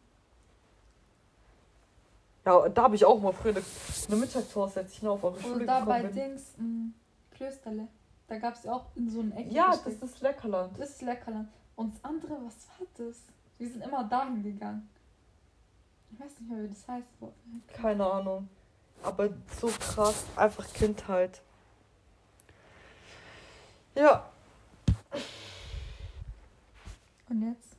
[2.46, 5.66] Ja, da habe ich auch mal früher eine, Mittagspause, als ich noch auf eure Schule
[5.66, 6.14] da bei bin.
[6.14, 6.94] Dings, m, hm,
[7.32, 7.88] Klösterle.
[8.28, 9.52] Da gab es ja auch in so einem Eck.
[9.52, 10.80] Ja, das ist Leckerland.
[10.80, 11.50] Das ist Leckerland.
[11.76, 13.18] Und das andere, was war das?
[13.58, 14.90] Wir sind immer dahin gegangen.
[16.12, 17.08] Ich weiß nicht mehr, wie das heißt.
[17.82, 18.50] Keine Ahnung.
[19.04, 21.42] Aber so krass, einfach Kindheit.
[23.96, 24.30] Ja.
[27.30, 27.78] Und jetzt?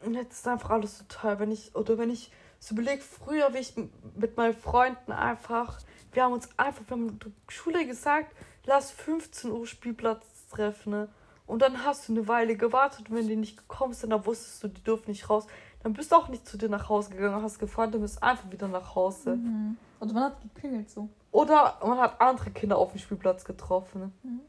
[0.00, 1.38] Und jetzt ist einfach alles so toll.
[1.38, 3.74] Wenn ich, oder wenn ich so überlege, früher, wie ich
[4.16, 5.80] mit meinen Freunden einfach,
[6.12, 10.90] wir haben uns einfach, wir haben in der Schule gesagt, lass 15 Uhr Spielplatz treffen.
[10.90, 11.08] Ne?
[11.46, 14.64] Und dann hast du eine Weile gewartet und wenn die nicht gekommen sind, dann wusstest
[14.64, 15.46] du, die dürfen nicht raus.
[15.86, 18.20] Dann bist du auch nicht zu dir nach Hause gegangen und hast gefragt, du bist
[18.20, 19.36] einfach wieder nach Hause.
[19.36, 19.76] Mhm.
[20.00, 21.08] Und man hat geklingelt so.
[21.30, 24.12] Oder man hat andere Kinder auf dem Spielplatz getroffen.
[24.24, 24.40] Mhm.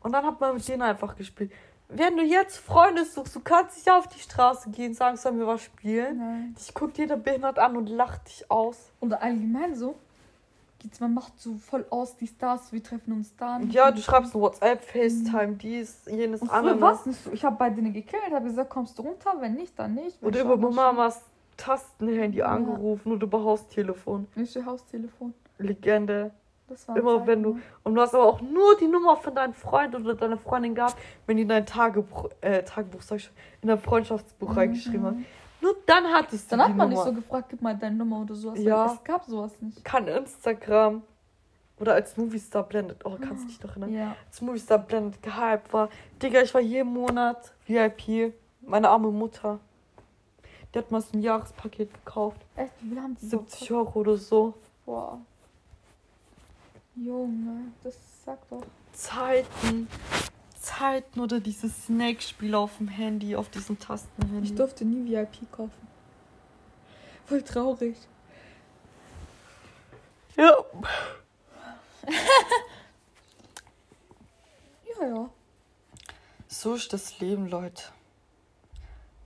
[0.00, 1.50] Und dann hat man mit denen einfach gespielt.
[1.88, 5.48] Wenn du jetzt Freunde suchst, du kannst nicht auf die Straße gehen, sagen, sollen wir
[5.48, 6.18] was spielen.
[6.18, 6.54] Nein.
[6.56, 8.92] Dich guckt jeder behindert an und lacht dich aus.
[9.00, 9.96] Oder allgemein so,
[10.80, 13.60] geht's, man macht so voll aus, die Stars, wir treffen uns da.
[13.70, 16.80] Ja, du schreibst WhatsApp, FaceTime, dies, jenes, andere.
[16.80, 17.06] was.
[17.32, 20.22] Ich habe bei denen geklingelt, habe gesagt, kommst du runter, wenn nicht, dann nicht.
[20.22, 21.22] Oder über Mamas
[21.56, 22.46] Tastenhandy ja.
[22.46, 24.26] angerufen oder über Haustelefon.
[24.34, 25.34] Nicht über Haustelefon.
[25.58, 26.32] Legende.
[26.68, 27.58] Das war Immer Zeit, wenn du.
[27.82, 30.96] Und du hast aber auch nur die Nummer von deinem Freund oder deiner Freundin gehabt,
[31.26, 34.54] wenn die in dein Tagebuch, äh, Tagebuch, sag ich, in dein Freundschaftsbuch mhm.
[34.54, 35.14] reingeschrieben hat.
[35.60, 37.04] Nur dann hattest du Dann hat man Nummer.
[37.04, 38.58] nicht so gefragt, gib mal deine Nummer oder sowas.
[38.60, 38.92] Ja.
[38.94, 39.84] Es gab sowas nicht.
[39.84, 41.02] Kann Instagram.
[41.78, 43.04] Oder als Movistar blendet.
[43.06, 43.92] Oh, kannst du dich noch erinnern?
[43.92, 44.16] Ja.
[44.26, 45.88] Als Movistar blendet gehypt war.
[46.22, 48.34] Digga, ich war jeden Monat VIP.
[48.60, 49.58] Meine arme Mutter.
[50.74, 52.40] Die hat mal so ein Jahrespaket gekauft.
[52.54, 52.72] Echt?
[52.80, 54.54] Wie haben die 70 Euro oder so.
[54.84, 55.18] Boah.
[56.94, 58.62] Junge, das sagt doch.
[58.92, 59.88] Zeiten.
[60.78, 64.48] Zeiten oder dieses Snake-Spiel auf dem Handy, auf diesem Tastenhandy.
[64.48, 65.88] Ich durfte nie VIP kaufen.
[67.26, 67.96] Voll traurig.
[70.36, 70.56] Ja.
[75.00, 75.30] ja, ja.
[76.46, 77.82] So ist das Leben, Leute.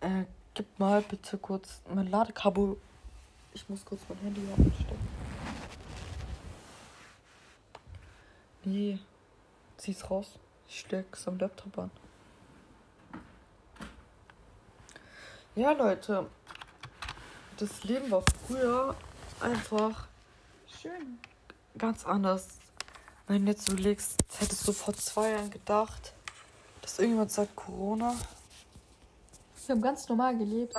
[0.01, 0.25] Äh,
[0.55, 2.77] gib mal bitte kurz mein Ladekabel.
[3.53, 5.09] Ich muss kurz mein Handy abstecken.
[8.65, 8.99] Nee,
[9.77, 10.39] zieh's raus.
[10.75, 11.91] Ich steck's am Laptop an.
[15.55, 16.29] Ja, Leute.
[17.59, 18.97] Das Leben war früher
[19.39, 20.09] einfach
[20.67, 21.21] schön.
[21.79, 22.59] Ganz anders.
[23.29, 26.13] Wenn du jetzt überlegst, hättest du vor zwei Jahren gedacht,
[26.83, 28.13] dass irgendjemand sagt Corona.
[29.67, 30.75] Wir haben ganz normal gelebt.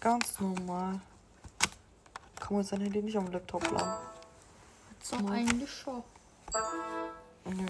[0.00, 1.00] Ganz normal.
[2.34, 4.06] Kann man sein Handy nicht am Laptop laden.
[5.08, 6.02] Doch, eigentlich schon.
[7.44, 7.66] Nö.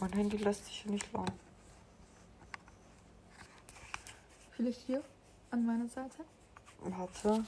[0.00, 1.38] Mein Handy lässt sich hier nicht laden.
[4.52, 5.02] Vielleicht hier
[5.50, 6.24] an meiner Seite?
[6.80, 7.44] Warte.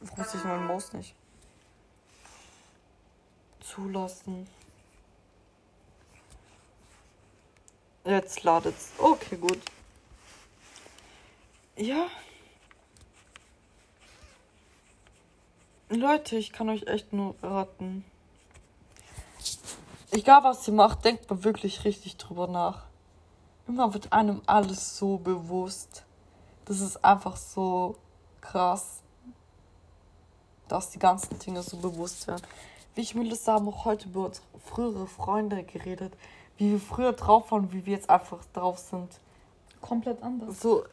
[0.00, 1.14] Warum sich meine Maus nicht?
[3.60, 4.46] Zulassen.
[8.04, 8.92] Jetzt ladet's.
[8.98, 9.60] Okay, gut.
[11.76, 12.08] Ja.
[15.88, 18.04] Leute, ich kann euch echt nur raten.
[20.14, 22.84] Egal was ihr macht, denkt mal wirklich richtig drüber nach.
[23.66, 26.04] Immer wird einem alles so bewusst.
[26.66, 27.96] Das ist einfach so
[28.42, 29.00] krass,
[30.68, 32.42] dass die ganzen Dinge so bewusst werden.
[32.94, 36.12] Wie ich Melissa haben auch heute über unsere frühere Freunde geredet,
[36.58, 39.08] wie wir früher drauf waren, wie wir jetzt einfach drauf sind.
[39.80, 40.60] Komplett anders.
[40.60, 40.84] So.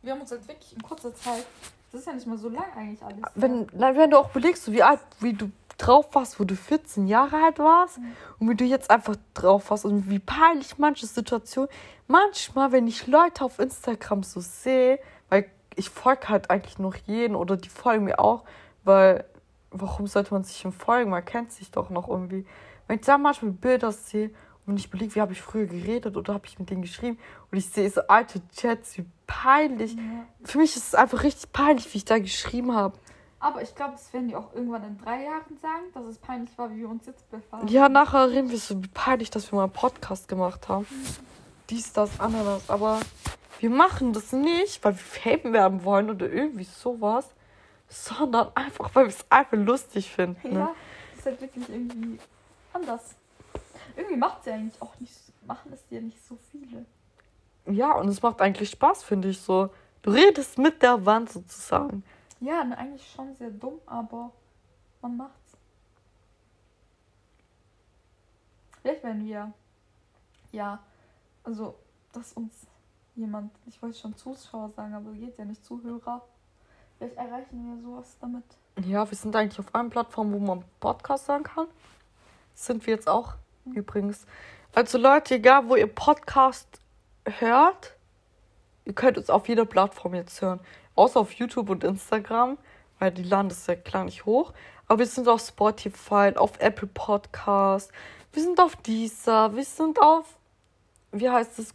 [0.00, 1.44] Wir haben uns halt wirklich in kurzer Zeit,
[1.92, 3.22] das ist ja nicht mal so lang eigentlich alles.
[3.34, 7.06] Wenn, wenn du auch überlegst, so wie alt, wie du drauf warst, wo du 14
[7.06, 8.12] Jahre alt warst mhm.
[8.38, 11.70] und wie du jetzt einfach drauf warst und wie peinlich manche Situationen.
[12.06, 14.98] Manchmal, wenn ich Leute auf Instagram so sehe,
[15.28, 18.44] weil ich folge halt eigentlich noch jeden oder die folgen mir auch,
[18.84, 19.24] weil
[19.70, 21.10] warum sollte man sich ihm folgen?
[21.10, 22.46] Man kennt sich doch noch irgendwie.
[22.86, 24.30] Wenn ich da manchmal Bilder sehe
[24.64, 27.18] und ich überlege, wie habe ich früher geredet oder habe ich mit denen geschrieben
[27.50, 29.94] und ich sehe so alte Chats, wie peinlich.
[29.94, 30.02] Ja.
[30.44, 32.96] Für mich ist es einfach richtig peinlich, wie ich da geschrieben habe.
[33.46, 36.50] Aber ich glaube, das werden die auch irgendwann in drei Jahren sagen, dass es peinlich
[36.58, 37.68] war, wie wir uns jetzt befahren.
[37.68, 40.84] Ja, nachher reden wir so peinlich, dass wir mal einen Podcast gemacht haben.
[41.70, 42.68] Dies, das, anderes.
[42.68, 42.98] Aber
[43.60, 47.28] wir machen das nicht, weil wir Fame werden wollen oder irgendwie sowas,
[47.88, 50.54] sondern einfach, weil wir es einfach lustig finden.
[50.54, 50.58] Ne?
[50.58, 50.74] Ja,
[51.10, 52.18] das ist halt wirklich irgendwie
[52.72, 53.14] anders.
[53.94, 55.14] Irgendwie macht es ja eigentlich auch nicht,
[55.46, 56.84] machen es dir nicht so viele.
[57.66, 59.70] Ja, und es macht eigentlich Spaß, finde ich so.
[60.02, 62.02] Du redest mit der Wand sozusagen.
[62.40, 64.32] Ja, ne, eigentlich schon sehr dumm, aber
[65.00, 65.56] man macht's.
[68.82, 69.52] Vielleicht werden wir,
[70.52, 70.78] ja,
[71.42, 71.74] also,
[72.12, 72.66] dass uns
[73.14, 76.22] jemand, ich wollte schon Zuschauer sagen, aber geht ja nicht Zuhörer.
[76.98, 78.44] Vielleicht erreichen wir sowas damit.
[78.84, 81.66] Ja, wir sind eigentlich auf einer Plattform, wo man Podcast sagen kann.
[82.54, 83.34] Sind wir jetzt auch
[83.64, 83.72] mhm.
[83.72, 84.26] übrigens.
[84.74, 86.80] Also Leute, egal wo ihr Podcast
[87.24, 87.96] hört,
[88.84, 90.60] ihr könnt uns auf jeder Plattform jetzt hören.
[90.96, 92.58] Außer auf YouTube und Instagram,
[92.98, 94.52] weil die laden das ja klar nicht hoch.
[94.88, 97.92] Aber wir sind auf Spotify, auf Apple Podcast,
[98.32, 100.26] wir sind auf Deezer, wir sind auf,
[101.12, 101.72] wie heißt es,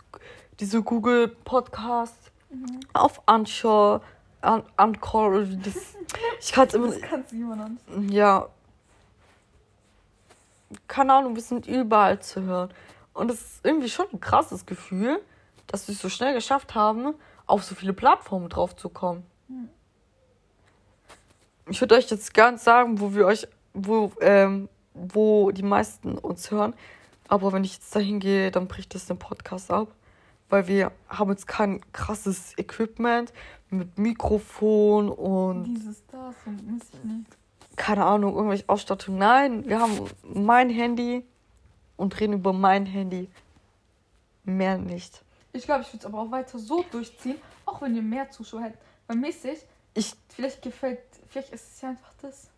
[0.60, 2.80] diese Google Podcast, mhm.
[2.94, 4.02] auf Anchor,
[4.42, 5.76] An Anchor das.
[6.40, 6.88] Ich kann es immer.
[6.88, 7.80] Das kannst du niemand
[8.12, 8.50] Ja.
[10.88, 12.74] Keine Ahnung, wir sind überall zu hören.
[13.14, 15.22] Und es ist irgendwie schon ein krasses Gefühl,
[15.68, 17.14] dass wir es so schnell geschafft haben,
[17.46, 19.24] auf so viele Plattformen drauf zu kommen.
[19.48, 19.70] Hm.
[21.70, 26.18] Ich würde euch jetzt gar nicht sagen, wo wir euch, wo, ähm, wo die meisten
[26.18, 26.74] uns hören.
[27.28, 29.88] Aber wenn ich jetzt dahin gehe, dann bricht das den Podcast ab.
[30.50, 33.32] Weil wir haben jetzt kein krasses Equipment
[33.70, 35.64] mit Mikrofon und.
[35.64, 37.38] Dieses, das und nicht.
[37.78, 39.18] Keine Ahnung, irgendwelche Ausstattung.
[39.18, 41.26] Nein, wir haben mein Handy
[41.96, 43.30] und reden über mein Handy.
[44.44, 45.24] Mehr nicht.
[45.54, 48.62] Ich glaube, ich würde es aber auch weiter so durchziehen, auch wenn ihr mehr Zuschauer
[48.62, 48.80] hättet.
[49.08, 49.60] Weil mäßig,
[49.94, 52.50] ich, vielleicht gefällt, vielleicht ist es ja einfach das,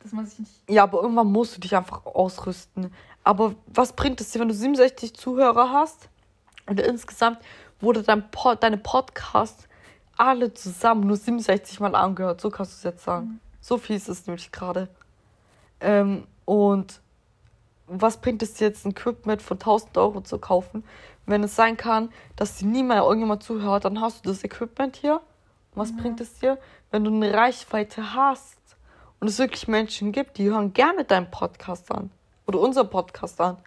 [0.00, 0.52] dass man sich nicht.
[0.68, 2.92] Ja, aber irgendwann musst du dich einfach ausrüsten.
[3.22, 6.08] Aber was bringt es dir, wenn du 67 Zuhörer hast
[6.66, 7.38] und insgesamt
[7.80, 9.68] wurde dein Pod, deine Podcast
[10.16, 12.40] alle zusammen nur 67 Mal angehört?
[12.40, 13.26] So kannst du es jetzt sagen.
[13.26, 13.40] Mhm.
[13.60, 14.88] So viel ist es nämlich gerade.
[15.80, 17.00] Ähm, und
[17.86, 20.84] was bringt es dir jetzt, ein Equipment von 1000 Euro zu kaufen,
[21.30, 24.96] wenn es sein kann, dass dir nie mehr irgendjemand zuhört, dann hast du das Equipment
[24.96, 25.14] hier.
[25.14, 25.96] Und was mhm.
[25.98, 26.58] bringt es dir,
[26.90, 28.58] wenn du eine Reichweite hast
[29.20, 32.10] und es wirklich Menschen gibt, die hören gerne deinen Podcast an
[32.46, 33.58] oder unser Podcast an?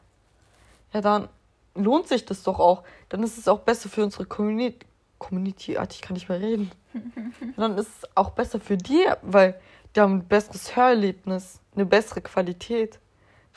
[0.94, 1.30] Ja, dann
[1.76, 2.84] lohnt sich das doch auch.
[3.10, 4.86] Dann ist es auch besser für unsere Community.
[5.18, 6.72] Community, ich kann nicht mehr reden.
[7.56, 9.60] dann ist es auch besser für die, weil
[9.96, 13.00] die haben ein besseres Hörerlebnis, eine bessere Qualität.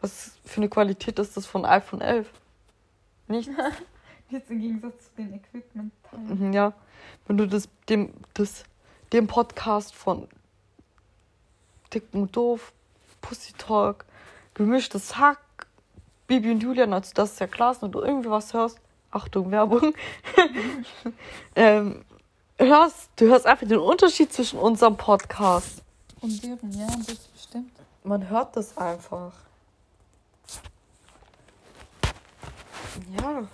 [0.00, 2.30] Was für eine Qualität ist das von iPhone 11?
[3.26, 3.52] Nichts.
[4.28, 5.92] Jetzt im Gegensatz zu den Equipment.
[6.12, 6.72] Mhm, ja.
[7.26, 8.64] Wenn du das dem, das,
[9.12, 10.26] dem Podcast von
[11.92, 12.72] Dick und Doof,
[13.20, 14.04] Pussy Talk,
[14.54, 15.38] gemischtes Hack,
[16.26, 18.80] Bibi und Julian, also das ist ja klar, wenn du irgendwie was hörst,
[19.12, 19.94] Achtung, Werbung,
[21.54, 22.04] ähm,
[22.58, 25.82] hörst, du hörst einfach den Unterschied zwischen unserem Podcast.
[26.20, 27.72] Und deren, ja, das bestimmt.
[28.02, 29.32] Man hört das einfach.
[33.20, 33.46] Ja.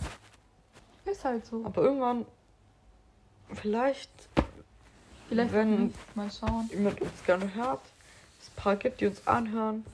[1.05, 1.65] Ist halt so.
[1.65, 2.27] Aber irgendwann,
[3.55, 4.11] vielleicht,
[5.29, 6.69] vielleicht wenn mal schauen.
[6.71, 7.83] jemand uns gerne hört,
[8.41, 9.85] es ein paar gibt, die uns anhören,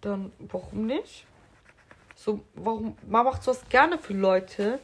[0.00, 1.26] dann warum nicht?
[2.14, 4.78] So, warum, man macht sowas gerne für Leute,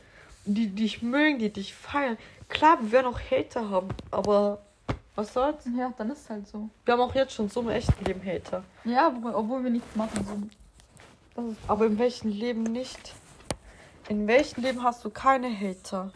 [0.45, 2.19] die dich mögen, die dich feiern.
[2.49, 4.63] Klar, wir werden auch Hater haben, aber
[5.15, 5.65] was soll's?
[5.77, 6.69] Ja, dann ist halt so.
[6.85, 8.65] Wir haben auch jetzt schon so im echten Leben Hater.
[8.85, 10.51] Ja, obwohl wir nichts machen.
[11.35, 11.55] So.
[11.67, 13.15] aber im welchen Leben nicht?
[14.09, 16.11] In welchem Leben hast du keine Hater?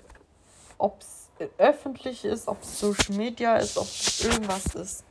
[0.78, 1.28] Ob es
[1.58, 5.04] öffentlich ist, ob es Social Media ist, ob es irgendwas ist.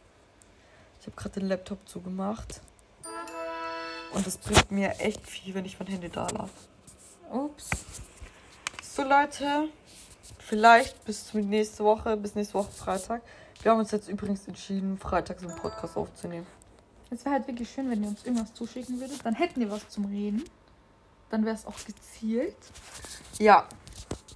[1.00, 2.60] Ich habe gerade den Laptop zugemacht.
[4.14, 6.52] Und das bringt mir echt viel, wenn ich mein Handy da lasse.
[7.32, 7.70] Ups.
[8.82, 9.70] So, Leute.
[10.40, 13.22] Vielleicht bis nächste Woche, bis nächste Woche Freitag.
[13.62, 16.48] Wir haben uns jetzt übrigens entschieden, Freitag so einen Podcast aufzunehmen.
[17.12, 19.24] Es wäre halt wirklich schön, wenn ihr uns irgendwas zuschicken würdet.
[19.24, 20.44] Dann hätten wir was zum Reden.
[21.32, 22.58] Dann wäre es auch gezielt.
[23.40, 23.66] Ja.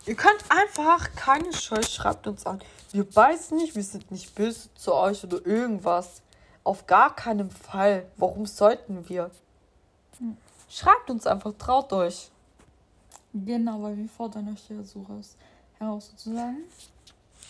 [0.06, 2.62] Ihr könnt einfach keine Scheu, schreibt uns an.
[2.92, 6.22] Wir beißen nicht, wir sind nicht böse zu euch oder irgendwas.
[6.64, 8.06] Auf gar keinen Fall.
[8.16, 9.30] Warum sollten wir?
[10.20, 10.38] Hm.
[10.70, 12.32] Schreibt uns einfach, traut euch.
[13.34, 15.36] Genau, weil wir fordern euch ja so raus,
[15.78, 16.64] heraus sozusagen.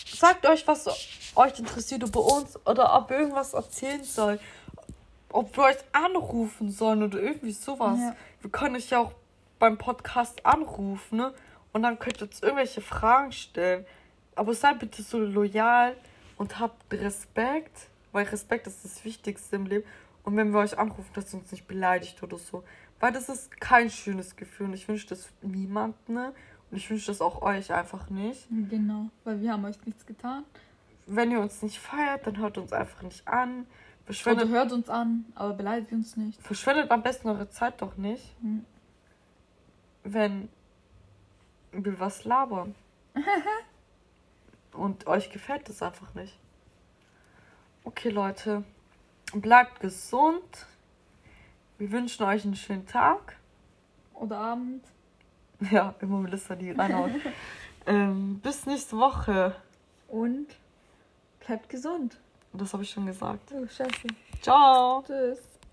[0.07, 0.87] Sagt euch, was
[1.35, 4.39] euch interessiert über uns oder ob irgendwas erzählen soll.
[5.29, 7.99] Ob wir euch anrufen sollen oder irgendwie sowas.
[7.99, 8.15] Ja.
[8.41, 9.11] Wir können euch ja auch
[9.59, 11.33] beim Podcast anrufen, ne?
[11.73, 13.85] Und dann könnt ihr uns irgendwelche Fragen stellen.
[14.35, 15.95] Aber seid bitte so loyal
[16.37, 19.85] und habt Respekt, weil Respekt ist das Wichtigste im Leben.
[20.23, 22.63] Und wenn wir euch anrufen, dass ihr uns nicht beleidigt oder so.
[22.99, 26.15] Weil das ist kein schönes Gefühl und ich wünsche das niemandem.
[26.15, 26.33] Ne?
[26.71, 28.47] Und ich wünsche das auch euch einfach nicht.
[28.69, 30.43] Genau, weil wir haben euch nichts getan.
[31.05, 33.67] Wenn ihr uns nicht feiert, dann hört uns einfach nicht an.
[34.05, 36.41] Verschwendet, Oder hört uns an, aber beleidigt uns nicht.
[36.41, 38.35] Verschwendet am besten eure Zeit doch nicht.
[38.41, 38.65] Hm.
[40.05, 40.47] Wenn
[41.71, 42.75] wir was labern.
[44.71, 46.37] und euch gefällt das einfach nicht.
[47.83, 48.63] Okay, Leute.
[49.33, 50.67] Bleibt gesund.
[51.77, 53.35] Wir wünschen euch einen schönen Tag.
[54.13, 54.83] Oder Abend.
[55.71, 57.11] Ja, immer Melissa, die reinhaut.
[57.85, 59.55] ähm, bis nächste Woche.
[60.09, 60.47] Und
[61.39, 62.17] bleibt gesund.
[62.51, 63.53] Das habe ich schon gesagt.
[63.53, 64.07] Oh, scheiße.
[64.41, 65.03] Ciao.
[65.07, 65.54] Tschüss.